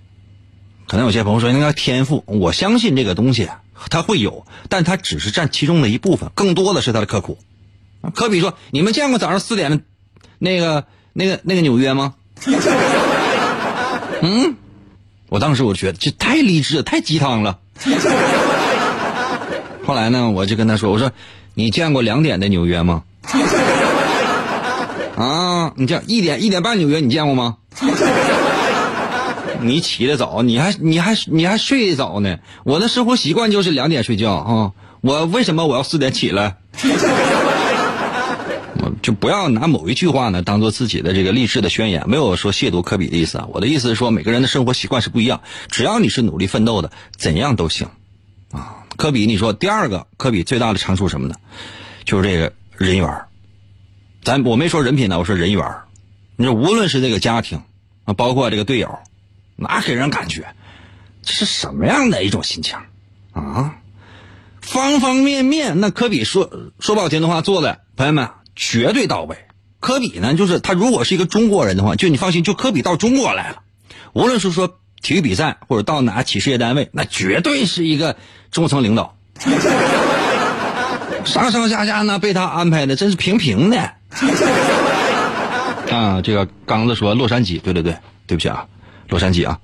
[0.87, 3.49] 可能有些朋友说，那个天赋，我相信这个东西
[3.89, 7.39] 它会有，但它只是占其中的一部分，更多的是他的刻苦。
[8.13, 9.79] 科比说：“你们见过早上四点的，
[10.37, 12.13] 那个、那个、那个纽约吗？”
[14.21, 14.55] 嗯，
[15.33, 17.57] 我当时我觉得这太励志、太鸡汤了。
[19.83, 21.11] 后来呢，我就跟他说：“我说，
[21.55, 23.01] 你见过两点的纽约吗？”
[25.17, 27.57] 啊，你这一点一点半纽约你见过吗？
[29.59, 32.37] 你起得早，你还你还你还睡得早呢。
[32.63, 34.71] 我的生活习惯就是两点睡觉啊。
[35.01, 36.57] 我为什么我要四点起来？
[39.03, 43.47] 就不要拿某一句话呢当做自己的这个励志的宣言，没有说亵渎科比的意思啊。
[43.51, 47.89] 我的意思是说，每个人的生活习惯是不一样，只要你是努力奋斗的，怎样都行
[48.51, 48.85] 啊。
[48.95, 51.35] 科比，你说第二个，科比最大的长处什么呢？
[52.05, 53.25] 就是这个人缘
[54.23, 55.65] 咱我没说人品呢，我说人缘
[56.37, 57.61] 你说无论是这个家庭
[58.05, 58.99] 啊，包括这个队友，
[59.57, 60.55] 那给人感觉
[61.21, 62.77] 这是什么样的一种心情
[63.33, 63.75] 啊？
[64.61, 69.37] 方方面面，那科比说说不好听的话做的，朋友们绝对到位。
[69.79, 73.63] 科比呢，就是他如果是一个中国人的话，就你放心，就科比到中国来了，
[74.13, 78.15] 无论是说体育比赛或者到哪企事业单位，那绝对是一个
[78.49, 79.17] 中层领导。
[81.25, 83.93] 上上下下呢被他安排的真是平平的。
[85.91, 88.67] 啊，这个刚子说洛杉矶，对对对，对不起啊，
[89.09, 89.59] 洛杉矶啊。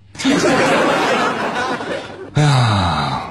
[2.34, 3.22] 哎呀，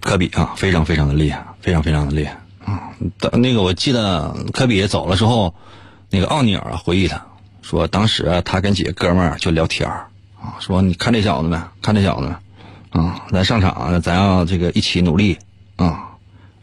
[0.00, 2.92] 科比啊，非常非常的厉害，非常非常的厉害啊！
[3.32, 5.54] 那个我记得科比走了之后，
[6.10, 7.24] 那个奥尼尔回忆他
[7.62, 10.08] 说，当时他跟几个哥们儿就聊天儿
[10.40, 11.58] 啊，说你看这小子没？
[11.80, 13.00] 看这小子没？
[13.00, 15.38] 啊，咱上场咱要这个一起努力
[15.76, 16.04] 啊。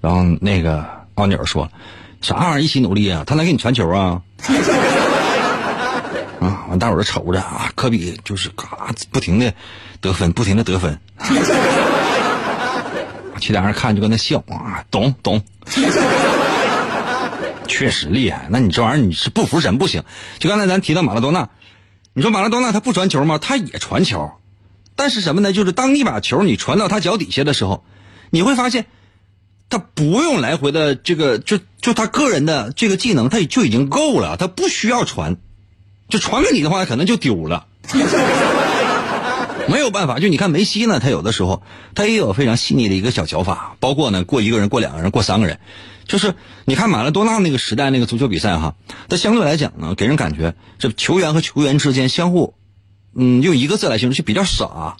[0.01, 1.69] 然后那个奥尼尔说，
[2.21, 3.23] 啥玩意儿一起努力啊？
[3.25, 4.21] 他能给你传球啊？
[6.39, 6.65] 啊！
[6.69, 9.53] 完，大伙儿瞅着啊，科比就是嘎不停的
[10.01, 10.99] 得分，不停的得分。
[13.45, 15.39] 其他人看就跟那笑啊，懂懂，
[17.67, 18.47] 确实厉害。
[18.49, 20.03] 那你这玩意儿你是不服神不行。
[20.39, 21.49] 就刚才咱提到马拉多纳，
[22.15, 23.37] 你说马拉多纳他不传球吗？
[23.37, 24.31] 他也传球，
[24.95, 25.53] 但是什么呢？
[25.53, 27.85] 就是当你把球你传到他脚底下的时候，
[28.31, 28.87] 你会发现
[29.69, 35.37] 他不用来回的这个，就就他个人的这个技能，他就已经够了，他不需要传。
[36.09, 37.67] 就传给你的话，可能就丢了。
[39.67, 45.59] 没有办法，就你看梅西呢，他有的时候他也有非常细腻的一个小脚法，包括呢过一个人、过两个人、过三个人。
[46.05, 48.75] 就是你看马拉多纳那个时代那个足球比赛哈，
[49.09, 52.53] 他相对来讲呢，给人感觉这球员和球员之间相互，
[53.15, 54.97] 嗯，用一个字来形容就比较傻。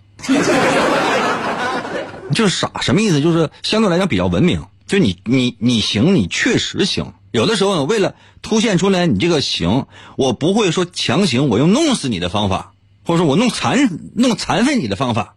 [2.34, 3.22] 就是傻什么意思？
[3.22, 4.64] 就是相对来讲比较文明。
[4.88, 7.14] 就你你你行，你确实行。
[7.32, 12.74] 有的时候呢，为了凸显出来你这个行，我不会说强行我用弄死你的方法，
[13.06, 15.36] 或者说我弄残弄残废你的方法，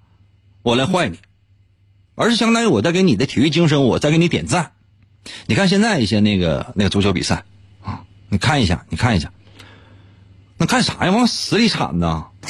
[0.62, 1.18] 我来坏你，
[2.14, 4.72] 而是相当于我在给你的体育精神，我在给你点赞。
[5.46, 7.44] 你看现在一些那个那个足球比赛
[7.84, 8.00] 啊，
[8.30, 9.30] 你看一下，你看一下，
[10.56, 11.10] 那看啥呀？
[11.12, 12.24] 往死里铲呢？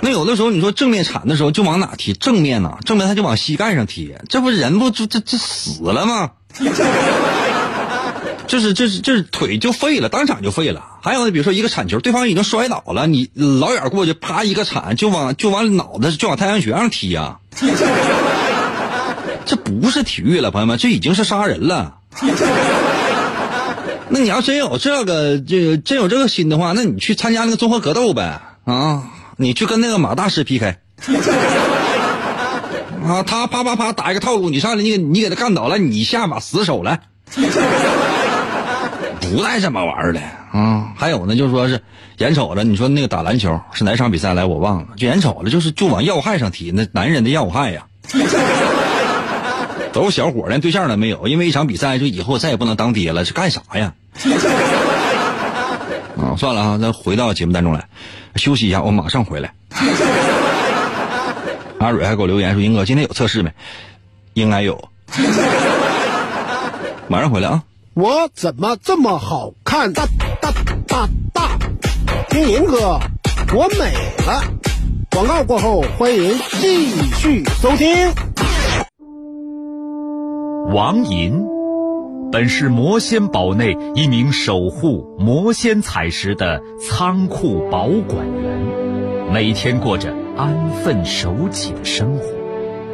[0.00, 2.12] 那有的时候你说正面铲的时候就往哪踢？
[2.12, 2.78] 正面呢？
[2.84, 6.32] 正面他就往膝盖上踢，这不人不就这这死了吗？
[8.46, 10.84] 就是就是就是腿就废了，当场就废了。
[11.02, 17.38] 还有呢，比如说一个铲球，对方已经摔倒了，你老远过去，啪一个铲，就往就往脑袋就往太阳穴上踢呀。
[19.46, 21.96] 这不是体育了，朋友们，这已经是杀人了。
[24.08, 29.10] 那你要真有这个这个真有这个心的话，那你去参加那个综合格斗呗啊！
[29.36, 30.76] 你去跟那个马大师 PK
[33.04, 37.00] 啊，他啪啪啪打一个套路，你上来你你给他干倒了，你下把死手来。
[39.24, 40.20] 不带这么玩的
[40.52, 40.92] 啊！
[40.96, 41.80] 还有呢，就说是
[42.18, 47.86] 眼瞅着你说那个打篮球是哪场比赛来我忘了，就眼瞅着就是就往要害上踢，那男人的要害呀，
[49.92, 53.92] 都是小伙连对象都没有，因为一场比赛就以后再也不能当爹了，是干啥呀？
[56.16, 57.84] 啊，算了啊，咱回到节目当中来，
[58.36, 59.52] 休息一下，我马上回来。
[61.78, 63.52] 阿蕊还给我留言说：“英哥，今天有测试没？
[64.34, 64.88] 应该有，
[67.08, 67.62] 马上回来啊。”
[67.96, 69.92] 我怎么这么好看？
[69.92, 70.04] 大
[70.40, 70.50] 大
[70.88, 71.56] 大大，
[72.28, 72.98] 听银哥，
[73.54, 73.94] 我美
[74.26, 74.42] 了。
[75.12, 77.88] 广告过后，欢迎继续收听。
[80.74, 81.40] 王银，
[82.32, 92.43] 本是魔仙堡内一名守护魔仙彩石的仓库保管员，每天过着安分守己的生活。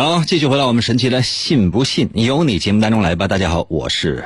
[0.00, 3.28] 好，继续回到我们神奇的“信不信由你”节目当中来吧。
[3.28, 4.24] 大家好，我是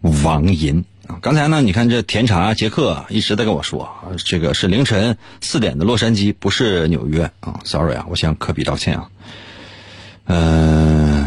[0.00, 0.84] 王银。
[1.22, 3.88] 刚才呢，你看这甜茶杰克一直在跟我说，
[4.24, 7.60] 这个是凌晨四点的洛杉矶，不是纽约啊。
[7.62, 9.08] Sorry 啊，我向科比道歉啊。
[10.24, 11.24] 嗯，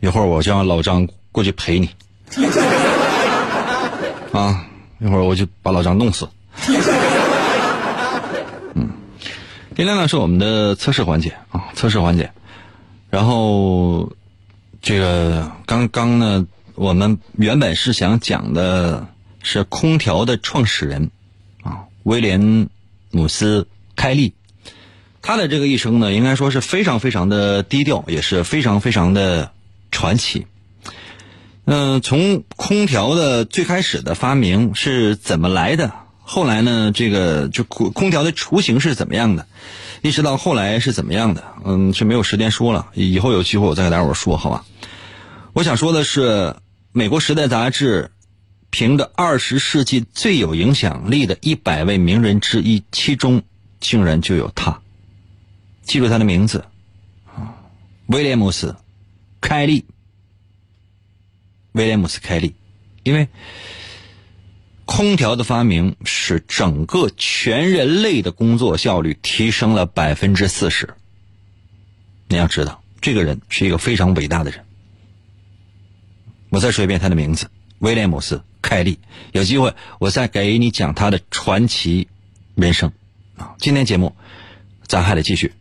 [0.00, 1.88] 一会儿我叫老张过去陪你
[4.32, 4.66] 啊，
[4.98, 6.28] 一会儿我就把老张弄死。
[9.76, 12.30] 今天呢是我们的测试环节啊，测试环节。
[13.10, 14.12] 然后
[14.80, 19.08] 这个刚刚呢，我们原本是想讲的
[19.42, 21.10] 是空调的创始人
[21.64, 22.68] 啊，威廉
[23.10, 24.34] 姆斯开利。
[25.22, 29.50] 他的这个一生呢，应该说是非常非常的低调，也是非常非常的
[29.90, 30.46] 传奇。
[31.64, 35.92] 嗯，从空调的最开始的发明是怎么来的？
[36.26, 39.46] 后来呢，这个就空空调的雏形是怎么样的？
[40.00, 41.44] 一直到后来是怎么样的？
[41.64, 44.64] 嗯，是没有时间说了，以后有机会我再给大伙说，好吧？
[45.52, 46.56] 我想说的是，
[46.92, 48.10] 美国《时代》杂志
[48.70, 53.42] 评的二十世纪最有影响力的一百位名人之一，其中
[53.80, 54.80] 竟然就有他。
[55.82, 56.64] 记住他的名字，
[58.06, 58.68] 威廉姆斯·
[59.42, 59.84] 开利。
[61.72, 62.54] 威廉姆斯·开利，
[63.02, 63.28] 因为。
[64.84, 70.88] 空调的发明使整个全人类的工作效率提升了百分之四十。
[72.28, 74.64] 你要知道，这个人是一个非常伟大的人。
[76.50, 78.98] 我再说一遍他的名字：威廉姆斯·凯利。
[79.32, 82.06] 有机会我再给你讲他的传奇
[82.54, 82.92] 人生。
[83.36, 84.14] 啊，今天节目
[84.86, 85.52] 咱还得继续。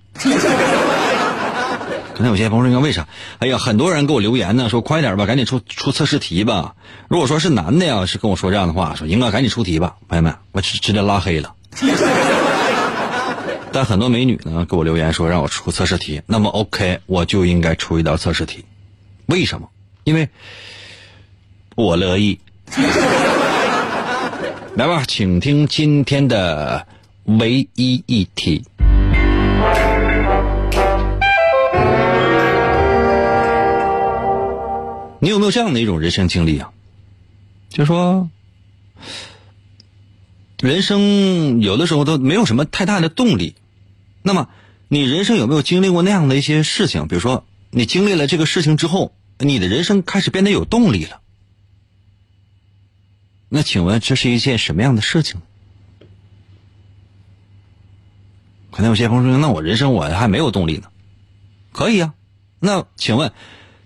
[2.23, 3.09] 那有些朋友说：“为啥？
[3.39, 6.75] 哎呀，很多人给我留言呢，说快点吧，赶紧出出测试题吧。
[7.09, 11.53] 如果说是男的呀，是跟我说这样的话，说英哥赶紧出题吧，朋友们，我直直接拉黑了。
[13.73, 18.63] 但很多美女呢给我留言说让我出测试题，那么 OK，我就应该出一道测试题。
[19.25, 19.67] 为什么？
[20.05, 20.29] 因为
[21.75, 22.39] 我乐意。
[24.75, 26.87] 来吧，请听今天的
[27.25, 28.63] 唯一一题。”
[35.23, 36.73] 你有没有这样的一种人生经历啊？
[37.69, 38.29] 就说，
[40.59, 43.55] 人生有的时候都没有什么太大的动力。
[44.21, 44.49] 那么，
[44.89, 47.07] 你人生有没有经历过那样的一些事情？
[47.07, 51.21] 比如说，你经历了这个事情之后，你的人生开始变得有动力了。
[53.47, 55.39] 那请问，这是一件什么样的事情？
[58.71, 60.89] 可能有些朋友说：“那我人生我还没有动力呢。”
[61.71, 62.13] 可以啊。
[62.59, 63.31] 那请问？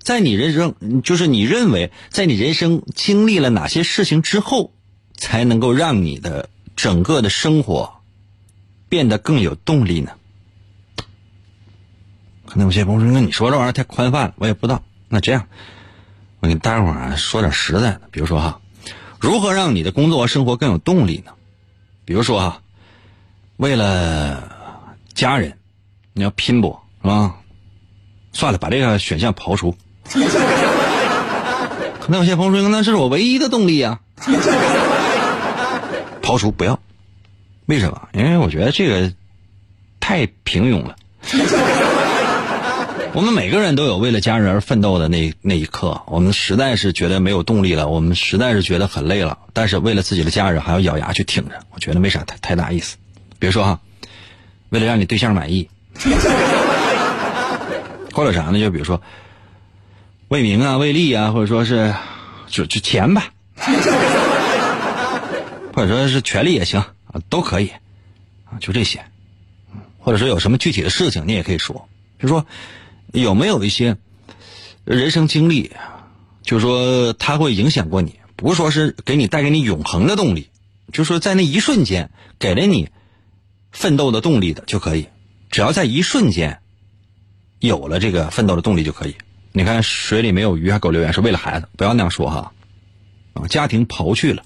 [0.08, 4.72] 在你人生，就是你认为，在你人生经历了哪些事情之后，
[5.18, 7.96] 才能够让你的整个的生活
[8.88, 10.12] 变得更有动力呢？
[12.46, 15.50] 可能有些朋友说：“那你说这玩意儿太宽泛了，我也不知道。”那这样，
[16.40, 18.62] 我给大伙儿说点实在的，比如说哈，
[19.20, 21.34] 如何让你的工作和生活更有动力呢？
[22.06, 22.62] 比如说哈，
[23.58, 25.58] 为了家人，
[26.14, 27.42] 你要拼搏是吧？
[28.32, 29.76] 算了，把这个选项刨除。
[32.00, 34.00] 可能有些朋友说：“那是我唯一的动力呀。
[36.24, 36.80] ”刨除不要，
[37.66, 38.08] 为什么？
[38.14, 39.12] 因为我觉得这个
[40.00, 40.96] 太平庸了。
[43.14, 52.98] 我们每个人都有为了家人而奋斗的那那一刻，我们实在是觉得没有动力了，我们实在是觉得很累了，但是为了自己的家人还要咬牙去挺着，我觉得没啥太太大意思。
[53.40, 53.80] 比如说哈，
[54.70, 55.70] 为了让你对象满意，
[58.14, 58.60] 或者啥呢？
[58.60, 59.02] 就比如说。
[60.30, 61.94] 为名啊，为利啊，或者说是
[62.48, 63.32] 就就钱吧，
[65.74, 67.70] 或者说是权利也行啊，都可以
[68.46, 69.04] 啊，就这些。
[70.00, 71.88] 或者说有什么具体的事情，你也可以说，
[72.20, 72.46] 就说
[73.14, 73.96] 有没有一些
[74.84, 75.72] 人生经历，
[76.44, 80.50] 就是说它会影响过你，不是说是给你带给你永恒的动力，
[80.92, 82.90] 就是说在那一瞬间给了你
[83.72, 85.08] 奋斗的动力的就可以，
[85.52, 86.60] 只要在一瞬间
[87.60, 89.16] 有了这个奋斗的动力就可以。
[89.58, 92.52] 你看水里没有鱼，还给我留言说为了孩子，不要那样说哈，
[93.34, 94.44] 啊，家庭刨去了，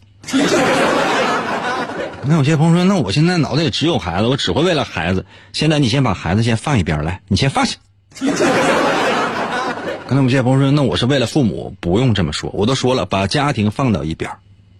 [2.23, 5.25] 那有些朋友说，那我现在脑袋里只有孩子，我只会为了孩子。
[5.51, 7.75] 现在你先把孩子先放一边来，你先放下。
[10.07, 14.31] 可能有些朋友说，那我是为了父母，不用这么说，我都说了，把家庭放到一边。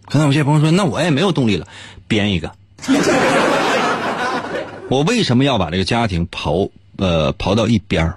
[0.06, 1.68] 可能有些朋友说，那我也没有动力了，
[2.08, 2.50] 编一个。
[4.88, 8.14] 我为什么要把这个家庭刨呃刨到一边？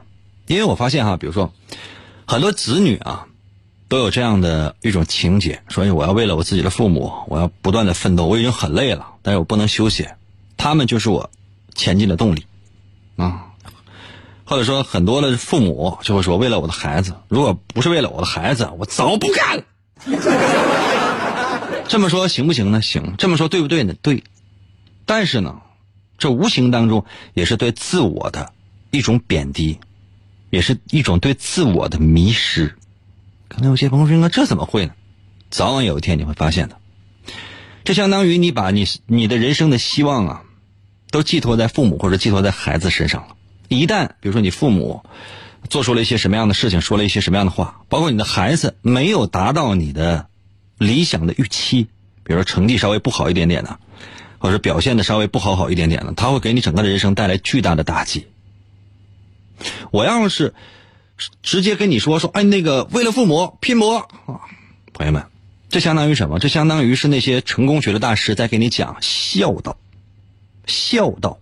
[0.46, 1.50] 因为我发现哈，比如说
[2.26, 3.26] 很多子女啊，
[3.88, 8.26] 都有这样的一种情节，所以我要为了我自己的父母，我要不断的奋斗。
[8.26, 10.08] 我已经很累了，但是我不能休息，
[10.56, 11.30] 他们就是我
[11.74, 12.46] 前进的动力
[13.16, 13.50] 啊。
[14.46, 19.64] 或者说，很多的父母就会说，为了我的孩子，如果不是为了我的孩子，我早不干了。
[21.88, 22.82] 这么说行不行呢？
[22.82, 23.14] 行。
[23.16, 23.94] 这么说对不对呢？
[24.02, 24.22] 对。
[25.06, 25.62] 但是呢，
[26.18, 28.52] 这无形当中也是对自我的
[28.90, 29.78] 一种贬低，
[30.54, 32.76] 也是一种对自我的迷失。
[33.48, 34.92] 可能有些朋友说：“那这怎么会呢？”
[35.50, 36.76] 早晚有一天你会发现的。
[37.82, 40.42] 这相当于你把你你的人生的希望啊，
[41.10, 43.36] 都寄托在父母或者寄托在孩子身上了。
[43.68, 45.02] 一旦比如说你父母
[45.68, 50.28] 做出了一些什么样的事情，说了一些什么样的话，包括你的孩子没有达到你的
[50.78, 51.88] 理想的预期，
[52.22, 53.80] 比如说成绩稍微不好一点点的，
[54.38, 58.28] 或者表现的稍微不好好一点点的，他会给你整个的人生带来巨大的打击。
[59.90, 60.54] 我要是
[61.42, 64.40] 直接跟你说说，哎，那个为了父母拼搏啊，
[64.92, 65.24] 朋友们，
[65.68, 66.38] 这相当于什么？
[66.38, 69.76] 这相当于是那些成功学的大师在给你讲孝道，
[70.66, 71.38] 孝道。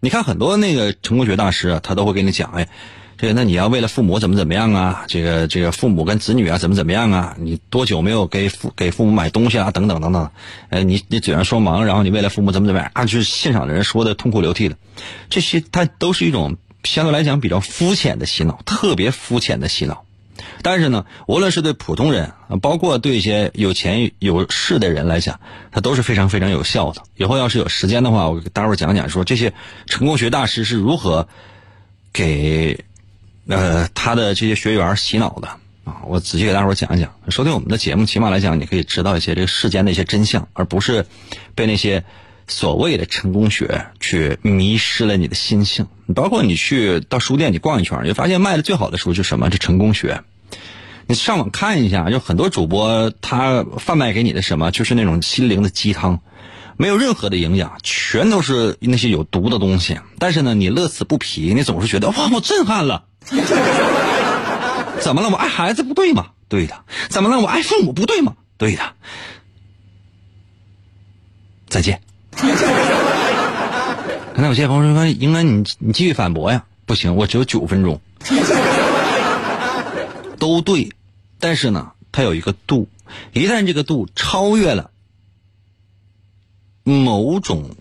[0.00, 2.68] 你看很多那个成功学大师啊，他都会给你讲，哎，
[3.16, 5.04] 这个那你要为了父母怎么怎么样啊？
[5.08, 7.36] 这个这个父母跟子女啊怎么怎么样啊？
[7.38, 9.72] 你多久没有给父给父母买东西啊？
[9.72, 10.30] 等等等等，
[10.70, 13.04] 呃，你你嘴上说忙，然后你为了父母怎么怎么样啊？
[13.04, 14.76] 就是现场的人说的痛哭流涕的，
[15.28, 16.56] 这些他都是一种
[16.88, 20.04] 相对来讲比较肤浅的洗脑，特别肤浅的洗脑。
[20.62, 22.32] 但是呢，无论是对普通人，
[22.62, 25.38] 包括对一些有钱有势的人来讲，
[25.70, 27.02] 它都是非常非常有效的。
[27.16, 29.52] 以后要是有时间的话，我给大伙讲讲，说这些
[29.86, 31.28] 成功学大师是如何
[32.12, 32.84] 给
[33.48, 35.48] 呃他的这些学员洗脑的
[35.84, 36.00] 啊。
[36.06, 37.12] 我仔细给大伙讲一讲。
[37.28, 41.04] 收听我们的节目，起码来讲，你可以知道一些这个世间的一些真相，而不是
[41.54, 42.04] 被那些
[42.48, 45.86] 所谓的成功学去迷失了你的心性。
[46.14, 49.50] 包括你去到书店，你逛一圈，你就发现卖的最好的书是什么？
[49.50, 50.22] 是成功学。
[51.06, 56.20] 你上网看一下，就很多主播他贩卖给你的什么，就是那种心灵的鸡汤，
[56.76, 60.00] 没有任何的营养，全都是那些有毒的东西。
[60.18, 63.04] 但是呢，你乐此不疲，你总是觉得哇，我震撼了。
[65.00, 65.30] 怎么了？
[65.30, 66.30] 我爱孩子不对吗？
[66.48, 66.84] 对的。
[67.08, 67.40] 怎么了？
[67.40, 68.34] 我爱父母不对吗？
[68.56, 68.82] 对的。
[71.68, 72.00] 再见。
[74.34, 78.00] 可能有些朋友说：“应该你你继续反驳呀。”不行，我只有九分钟。
[80.38, 80.92] 都对。
[81.40, 82.88] 但是呢，它有一个度，
[83.32, 84.90] 一旦这个度超越了
[86.84, 87.76] 某种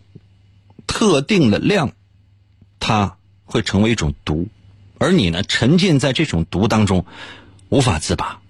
[0.86, 1.92] 特定的量，
[2.80, 4.48] 它会成为一种毒，
[4.98, 7.06] 而你呢，沉浸在这种毒当中，
[7.70, 8.42] 无法自拔。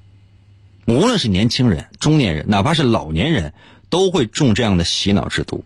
[0.85, 3.53] 无论是年轻人、中年人，哪怕是老年人，
[3.89, 5.63] 都会中这样的洗脑之毒。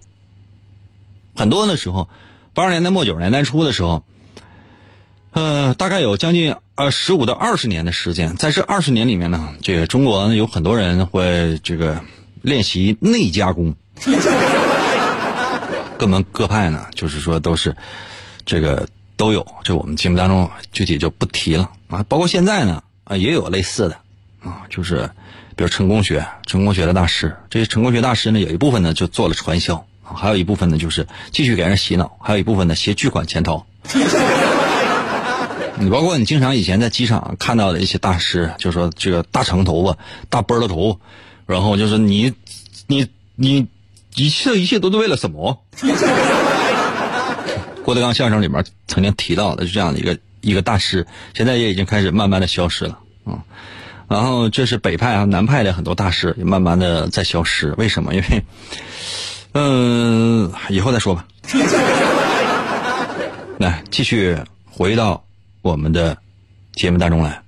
[1.41, 2.07] 很多的时候，
[2.53, 4.03] 八十年代末九十年代初的时候。
[5.31, 12.01] 呃，大概有将近呃十五到二十年的时间，在这二十年里面呢，这个中国有很多人会这个
[12.41, 13.73] 练习内加工，
[15.97, 17.73] 各门各派呢，就是说都是
[18.45, 22.03] 这个都有，这我们节目当中具体就不提了啊。
[22.09, 23.97] 包括现在呢啊也有类似的
[24.43, 25.09] 啊，就是
[25.55, 33.65] 比如成功学、成功学的大师，这些成功学大师呢有一部分呢就做了传销，还有一部分呢就是继续给人洗脑，还有一部分呢携巨款潜逃。
[35.79, 39.97] 你包括你经常以前在机场看到的一些大师，就说这个大长头发、
[40.29, 40.99] 大波儿的头，
[41.47, 42.33] 然后就是你、
[42.85, 43.65] 你、你
[44.15, 45.63] 一切一切都是为了什么？
[47.83, 53.41] 郭德纲相声里面曾经提到的，是这样的一个一个大师，现在也已经开始慢慢的消失了啊。
[54.07, 58.13] 然后这是北派啊、南派的很多大师也慢慢的在消失，为什么？
[58.13, 58.43] 因为，
[59.53, 61.25] 嗯，以后再说吧。
[63.59, 64.37] 来，继续
[64.69, 65.23] 回到。
[65.63, 66.17] 我们的
[66.73, 67.39] 节目当中来，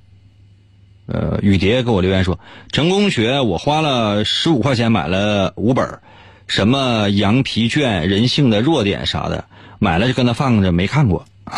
[1.08, 2.40] 呃，雨蝶给我留言说，
[2.72, 6.00] 成功学我花了十五块钱买了五本，
[6.46, 9.46] 什么羊皮卷、人性的弱点啥的，
[9.80, 11.26] 买了就跟他放着没看过。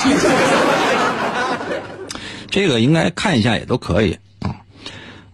[2.49, 4.17] 这个应该看一下也都可以啊，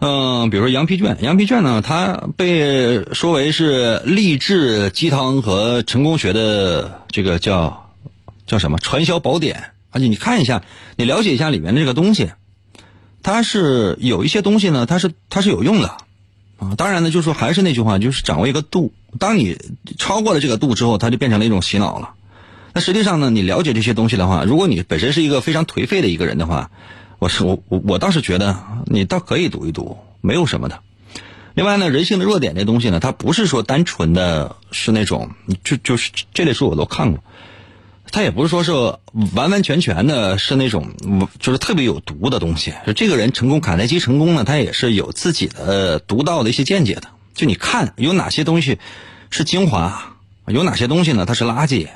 [0.04, 7.92] 嗯，比如说羊皮卷，羊皮卷呢，它被说为是励志鸡汤和成功学的这个叫
[8.44, 9.70] 叫什么传销宝典。
[9.92, 10.64] 而且你看一下，
[10.96, 12.32] 你了解一下里面的这个东西，
[13.22, 15.96] 它是有一些东西呢，它是它是有用的，
[16.58, 19.56] 啊，当然呢，就是说还是那句话，就是掌握一个度当你
[19.98, 22.14] 超过了这个度之后，它就变成了一种洗脑了。
[22.72, 26.72] 那实际上呢，你了解这些东西的话，如果你本身是一个非常颓废的一个人的话，
[27.22, 30.80] 我是我我我倒是觉得你倒可以读一读，没有什么的。
[31.54, 35.30] 另外呢，人性的弱点这东西呢，它不是说单纯的是那种
[35.62, 37.22] 就就是这类书我都看过，
[38.10, 38.72] 它也不是说是
[39.36, 40.88] 完完全全的是那种
[41.38, 42.74] 就是特别有毒的东西。
[42.84, 47.04] 就这个人成功，卡耐基成功呢，他也是有自己的独到的一些见解的。
[47.34, 48.80] 就你看有哪些东西
[49.30, 50.16] 是精华，
[50.46, 51.86] 有哪些东西呢，它是垃圾。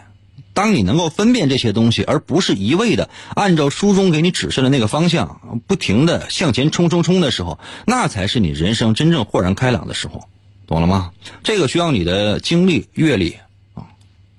[0.56, 10.26] 当你能够分辨这些东西，而不是一味的按照书中给你指示的那个方向，不停的向前冲冲冲的时候，那才是你人生真正豁然开朗的时候，
[10.66, 11.10] 懂了吗？
[11.44, 13.36] 这个需要你的经历、阅历
[13.74, 13.84] 啊，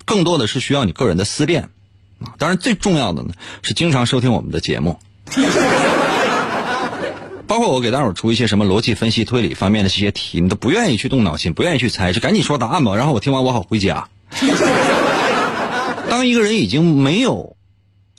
[0.04, 1.68] 更多的是需要你个人的思辨
[2.18, 2.34] 啊。
[2.36, 4.98] 当然，最重要的呢是经常收听我们的节目，
[7.46, 14.08] 包括我给大伙出一些什么逻辑分析、推理方面的这些题，你都不愿意去动脑筋，不愿意去猜，就赶紧说答案吧，然后我听完我好回家。
[16.08, 17.56] 当一个人已经没有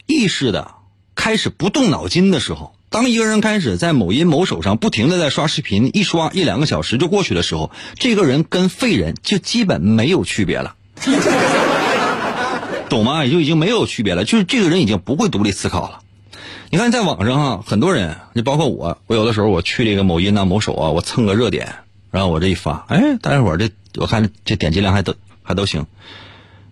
[0.06, 0.72] 意识的
[1.16, 10.76] 开始不动脑筋的时候，当一个人开始在某音某手上不停的在刷视频，一刷一两个小时就过去的时候，这个人跟废人就基本没有区别了，
[12.90, 13.26] 懂吗？
[13.26, 16.02] 也就已经没有区别了，就是这个人已经不会独立思考了。
[16.72, 21.76] 你看，在网上哈，很多人，你包括我，我有的时候我去这个某音啊、某手啊，我蹭个热点，
[22.12, 25.86] 然后我这一发，哎，大家伙这我看这点击量还都还都行。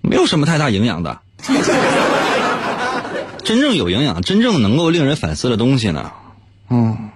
[0.08, 1.20] 没有什么太大营养的，
[3.44, 6.12] 真正有营养、真正能够令人反思的东西呢，
[6.70, 7.10] 嗯，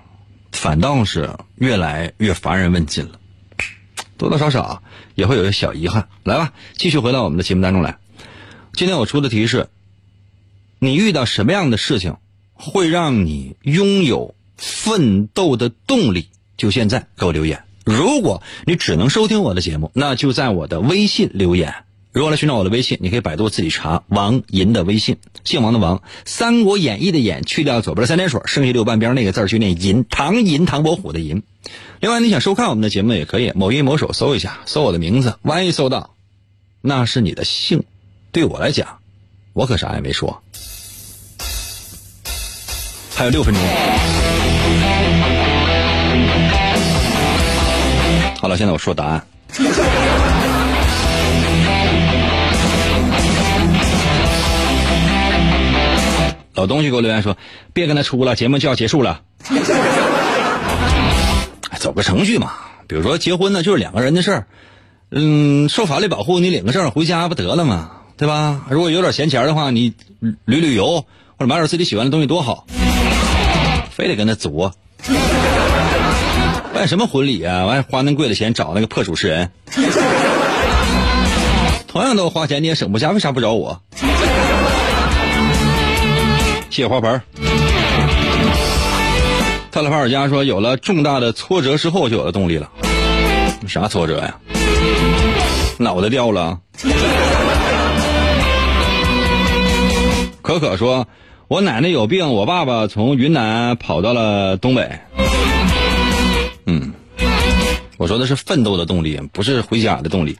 [0.51, 3.19] 反倒是越来越乏人问津了，
[4.17, 4.81] 多多少少
[5.15, 6.07] 也会有些小遗憾。
[6.23, 7.97] 来吧，继续回到我们的节目当中来。
[8.73, 9.67] 今天我出的题是：
[10.79, 12.17] 你遇到什么样的事情
[12.53, 16.27] 会让你拥有奋斗的动力？
[16.57, 17.63] 就现在给我留言。
[17.83, 21.73] 如果你只能收听我的节目，那就在我的微信留言。
[22.13, 31.41] 如果来寻找我的微信，你可以百度自己查王银的微信，姓王的王，《三国演义》的演去掉左边的三点水，剩下六半边那个字就念银，唐银唐伯虎的银。
[32.01, 36.15] 另外，你想收看我们的节目也可以，某音某手搜一下，搜我的名字，万一搜到，
[36.81, 37.85] 那是你的姓。
[38.33, 38.97] 对我来讲，
[39.53, 40.43] 我可啥也没说。
[43.15, 43.63] 还有六分钟。
[48.41, 49.25] 好了，现在我说答案。
[56.53, 57.37] 老东西给我留言说
[57.73, 59.21] ：“别跟他出了，节目就要结束了。
[61.79, 62.51] 走个程序嘛，
[62.87, 64.47] 比如说结婚呢，就是两个人的事儿。
[65.11, 67.91] 嗯，受法律保护，你领个证回家不得了吗？
[68.17, 68.61] 对吧？
[68.69, 69.93] 如果有点闲钱的话，你
[70.45, 71.05] 旅旅游
[71.37, 72.67] 或者买点自己喜欢的东西多好。
[73.89, 74.73] 非得跟他作，
[76.73, 77.65] 办什么婚礼啊？
[77.65, 79.51] 完花那贵的钱找那个破主持人，
[81.87, 83.81] 同样都花钱你也省不下，为啥不找我？”
[86.71, 87.21] 谢花盆。
[89.69, 92.69] 特拉法尔加说：“有了重大的挫折之后，就有了动力了。
[93.67, 94.35] 啥挫折呀？
[95.77, 96.57] 脑袋掉了。”
[100.41, 101.07] 可可说
[101.47, 104.89] ：“我奶奶有病，我爸爸从云南跑到了东北。”
[106.65, 106.93] 嗯，
[107.97, 110.37] 我说的是奋斗的动力，不是回家的动力。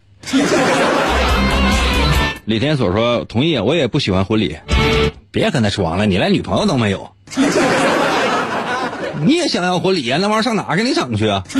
[2.45, 4.57] 李天所说：“同意，我也不喜欢婚礼。”
[5.31, 7.09] 别跟他装了，你连女朋友都没有，
[9.23, 10.17] 你也想要婚礼呀？
[10.19, 11.43] 那玩意儿上哪给你整去啊？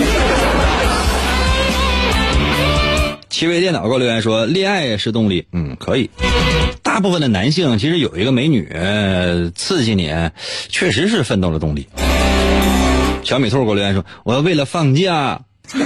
[3.30, 6.10] 奇威电脑给我留言说，恋爱是动力，嗯，可以。
[6.84, 8.70] 大部分的男性其实有一个美女
[9.56, 10.14] 刺激你，
[10.68, 11.88] 确实是奋斗的动力。
[13.24, 15.40] 小米兔给我留言说，我要为了放假。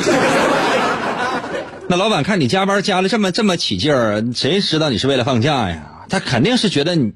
[1.87, 5.83] 那老板看你加班加的这么这么起劲儿，谁知道你是为了放假呀？
[6.09, 7.13] 他肯定是觉得你。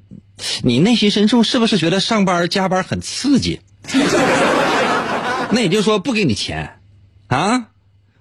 [0.62, 3.60] 你内心深处是不是觉得上班加班很刺激？
[5.50, 6.78] 那也就是说不给你钱，
[7.26, 7.66] 啊，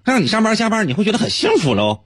[0.04, 2.00] 让你上班加班你会觉得很幸福喽。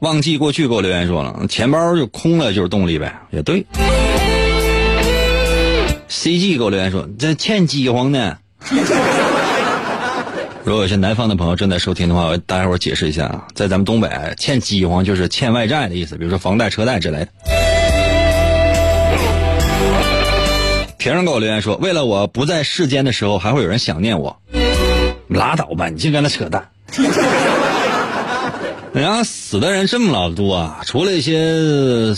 [0.00, 3.64] 忘记过去给我留言说了，钱包就空了就是动力呗，也对。
[6.08, 8.36] CG 给我留言说这欠饥荒呢。
[10.64, 14.08] 如果有些南方的朋友正在收听的话，我大家伙解释一下啊，在咱们东北，
[14.38, 17.28] 欠饥荒就是欠外债的意思，比如说房贷、车贷之类的。
[20.98, 24.40] 平人给我留言说，为了我不在世间的时候，还会有人想念我。
[25.26, 26.70] 拉倒吧，你净跟他扯淡。
[28.94, 32.14] 人家死的人这么老多啊，除了一些，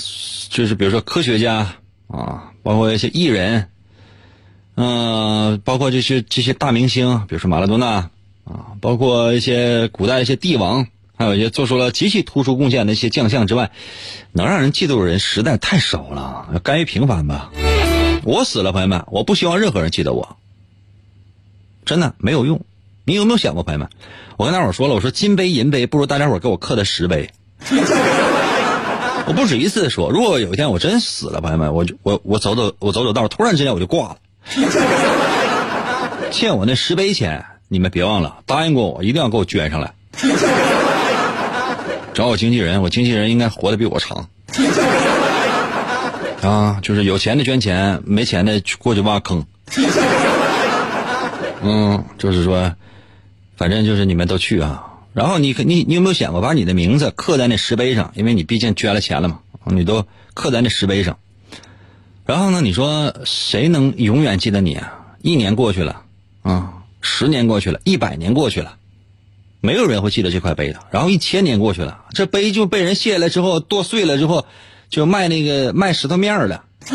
[0.50, 1.76] 就是比如说科学家
[2.08, 3.70] 啊，包括一些艺人，
[4.74, 8.10] 嗯，包括这些这些大明星，比如说马拉多纳。
[8.44, 10.86] 啊，包括一些古代一些帝王，
[11.16, 13.70] 还有一些做出了极其突出贡献的一些将相之外，
[14.32, 17.50] 能让人记住的人实在太少了，甘于平凡吧。
[18.22, 20.36] 我死了，朋友们，我不希望任何人记得我，
[21.84, 22.60] 真的没有用。
[23.06, 23.88] 你有没有想过，朋友们？
[24.36, 27.30] 我跟大伙说了，我说金杯银杯不如大家伙给我刻的石碑。
[29.26, 34.18] 我不止一次的说，如果有一天我真死了，朋友们，我就我我走走我走走道，突然之间我就挂了。
[36.30, 37.44] 欠我那石碑钱，
[37.74, 39.92] 你们别忘了，答应过我一定要给我捐上来。
[42.14, 44.28] 找我经纪人，我经纪人应该活得比我长。
[46.40, 49.44] 啊，就是有钱的捐钱，没钱的过去挖坑。
[51.62, 52.72] 嗯，就是说，
[53.56, 54.84] 反正就是你们都去啊。
[55.12, 58.12] 然后你你你有没有想过把你的名字刻在那石碑上？
[58.14, 61.18] 因为你毕竟捐了钱了嘛，你都刻在那石碑上。
[62.24, 65.00] 然后呢，你说谁能永远记得你啊？
[65.22, 66.02] 一年过去了，
[66.42, 66.74] 啊，
[67.06, 68.76] 十年过去了，一百年过去了，
[69.60, 70.80] 没有人会记得这块碑的。
[70.90, 74.46] 然后一千年过去了，这碑就被人卸下来之后剁碎了之后，
[74.88, 76.64] 就卖那个卖石头面了。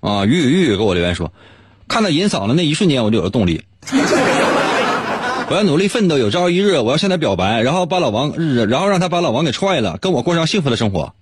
[0.00, 1.32] 啊，玉玉给我留言说，
[1.88, 3.62] 看到银嫂的那一瞬间，我就有了动力。
[5.50, 8.34] 我要努力奋斗，有朝一日我要向他表白，然后把老王，
[8.68, 11.14] 然后让他把老王给踹了，跟我过上幸福的生活。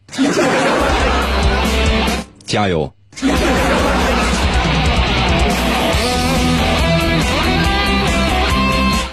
[2.47, 2.92] 加油！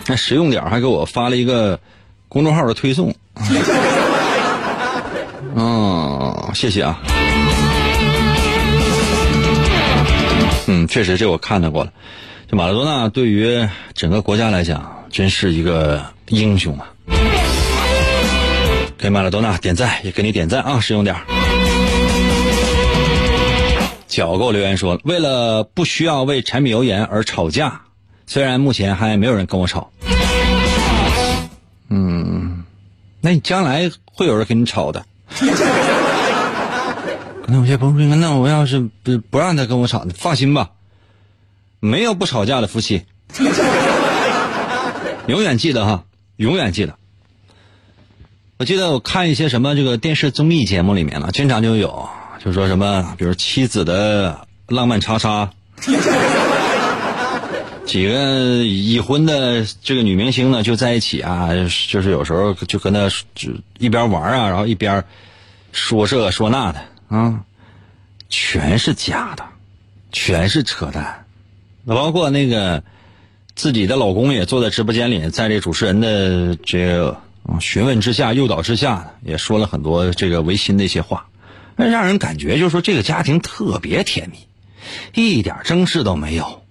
[0.05, 1.79] 那实用点还给我发了一个
[2.27, 3.13] 公众号的推送。
[5.55, 6.99] 嗯，谢谢啊。
[10.67, 11.91] 嗯，确实，这我看到过了。
[12.49, 16.87] 这马拉多纳对于整个国家来讲，真是一个英雄啊！
[18.97, 20.79] 给马拉多纳点赞，也给你点赞啊！
[20.79, 21.15] 实用点
[24.13, 27.81] 脚给我留言说，为了不需要为柴米油盐而吵架，
[28.27, 29.91] 虽然目前还没有人跟我吵。
[31.89, 32.63] 嗯，
[33.21, 35.03] 那你将来会有人跟你吵的。
[37.47, 40.69] 那有些朋友说：“那我要是不不让他跟我吵，放心吧，
[41.79, 43.01] 没有不吵架的夫妻。
[45.25, 46.03] 永远记得哈，
[46.35, 46.95] 永远记得。
[48.59, 52.07] 我记得我看一些什么这个电视综艺节目里面了，经常就有，
[52.43, 55.49] 就说什么，比如妻子的浪漫叉叉，
[57.85, 61.49] 几个已婚的这个女明星呢就在一起啊，
[61.87, 65.05] 就是有时候就跟他就一边玩啊，然后一边
[65.71, 67.41] 说这说那的。”啊，
[68.27, 69.45] 全是假的，
[70.11, 71.25] 全是扯淡。
[71.83, 72.83] 那包括那个
[73.55, 77.17] 自己的老公也坐在直播间里，在这主持人的这个
[77.59, 81.27] 询问之下、诱导之下，也说了很多这个违心的一些话，
[81.75, 84.47] 那让人感觉就是说这个家庭特别甜蜜，
[85.13, 86.63] 一点争执都没有。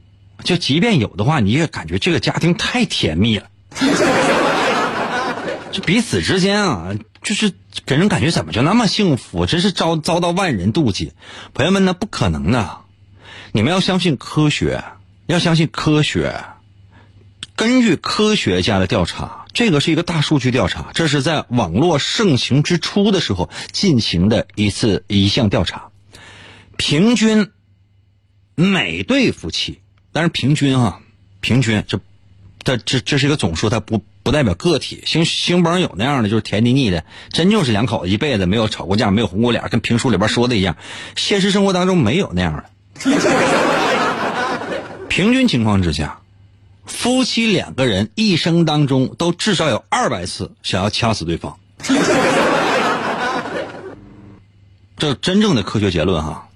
[0.45, 3.49] 就即便有的话，你也感觉这个家庭太甜蜜了。
[5.73, 6.95] 就彼此之间啊。
[7.23, 7.53] 就是
[7.87, 9.47] 给人感觉怎么就那么幸福？
[9.47, 11.13] 真是遭遭到万人妒忌。
[11.55, 12.79] 朋友们，那不可能的。
[13.53, 14.83] 你们要相信科学，
[15.27, 16.43] 要相信科学。
[17.55, 25.89] 根据科学家的调查，这个是一个大数据调查，这是在网络盛行之初的时候进行的一次一项调查。
[26.77, 27.51] 平均
[28.55, 29.81] 每对夫妻，
[30.13, 31.01] 但是平均啊，
[31.41, 32.01] 平均这。
[32.65, 35.03] 这这这是一个总数，它不不代表个体。
[35.05, 40.77] 星星崩有那样的，就是甜腻腻的，真就是两口子一辈子没有吵过架，没有红过脸，跟评书里边说的一样。
[41.17, 42.65] 现实生活当中没有那样的。
[45.09, 46.21] 平均情况之下，
[46.85, 51.57] 夫妻两个人一生当中都至少有二百次想要掐死对方。
[54.97, 56.49] 这真正的科学结论哈。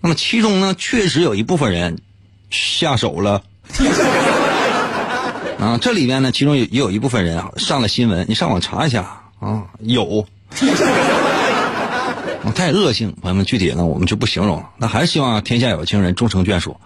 [0.00, 1.98] 那么其中呢，确实有一部分人
[2.50, 3.42] 下手了。
[5.58, 10.26] 啊，这里面呢，其中也有一部分人啊上了新闻，你上网查一下啊，有，
[12.54, 14.68] 太恶性，朋友们，具体呢我们就不形容了。
[14.76, 16.76] 那还是希望天下有情人终成眷属，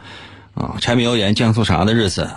[0.55, 2.31] 啊，柴米油盐酱醋茶的日子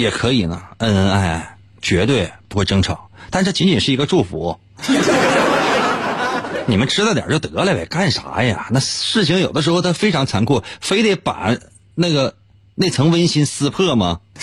[0.00, 3.08] 也可以呢，恩恩爱爱，绝对不会争吵。
[3.30, 4.58] 但这仅仅是一个祝福，
[6.66, 8.66] 你们知道点就得了呗，干啥呀？
[8.70, 11.56] 那事情有的时候它非常残酷，非得把
[11.94, 12.34] 那个
[12.74, 14.20] 那层温馨撕破吗？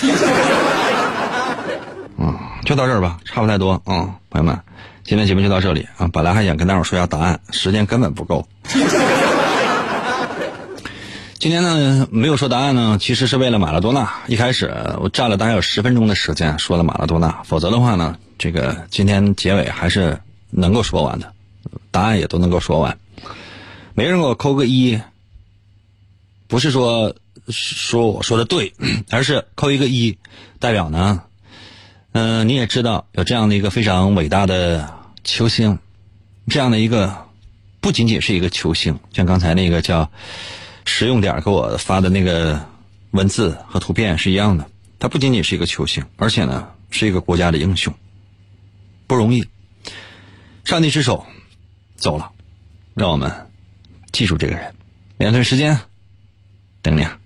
[2.19, 2.35] 嗯
[2.65, 4.59] 就到这儿吧，差不太多啊，朋友们，
[5.03, 6.07] 今天节目就到这里啊。
[6.11, 8.47] 本来还想跟大伙说一下答案，时间根本不够。
[11.39, 14.11] 今天呢，没有说答案呢，其实是为了马拉多纳。
[14.27, 20.19] 一开始我占了大概有十分钟的时间说了马拉多纳，否则的话呢，这个今天结尾还是
[20.49, 21.31] 能够说完的，
[21.91, 22.97] 答案也都能够说完。
[23.93, 24.99] 没人给我扣个一，
[26.47, 27.15] 不是说
[27.49, 28.73] 说我说的对，
[29.11, 30.17] 而是扣一个一，
[30.57, 31.21] 代表呢，
[32.13, 34.89] 嗯、你也知道有这样的一个非常伟大的
[35.23, 35.77] 球星，
[36.47, 37.15] 这样的一个
[37.79, 40.09] 不仅仅是一个球星，像刚才那个叫
[40.87, 42.65] 实用点儿给我发的那个
[43.11, 44.67] 文字和图片是一样的，
[44.97, 47.93] 他不仅仅是一个球星，而且呢是一个国家的英雄，
[49.05, 49.45] 不容易。
[50.63, 51.25] 上帝之手
[51.97, 52.31] 走了，
[52.93, 53.31] 让我们
[54.11, 54.73] 记住这个人。
[55.17, 55.77] 两段时间，
[56.81, 57.19] 等你啊。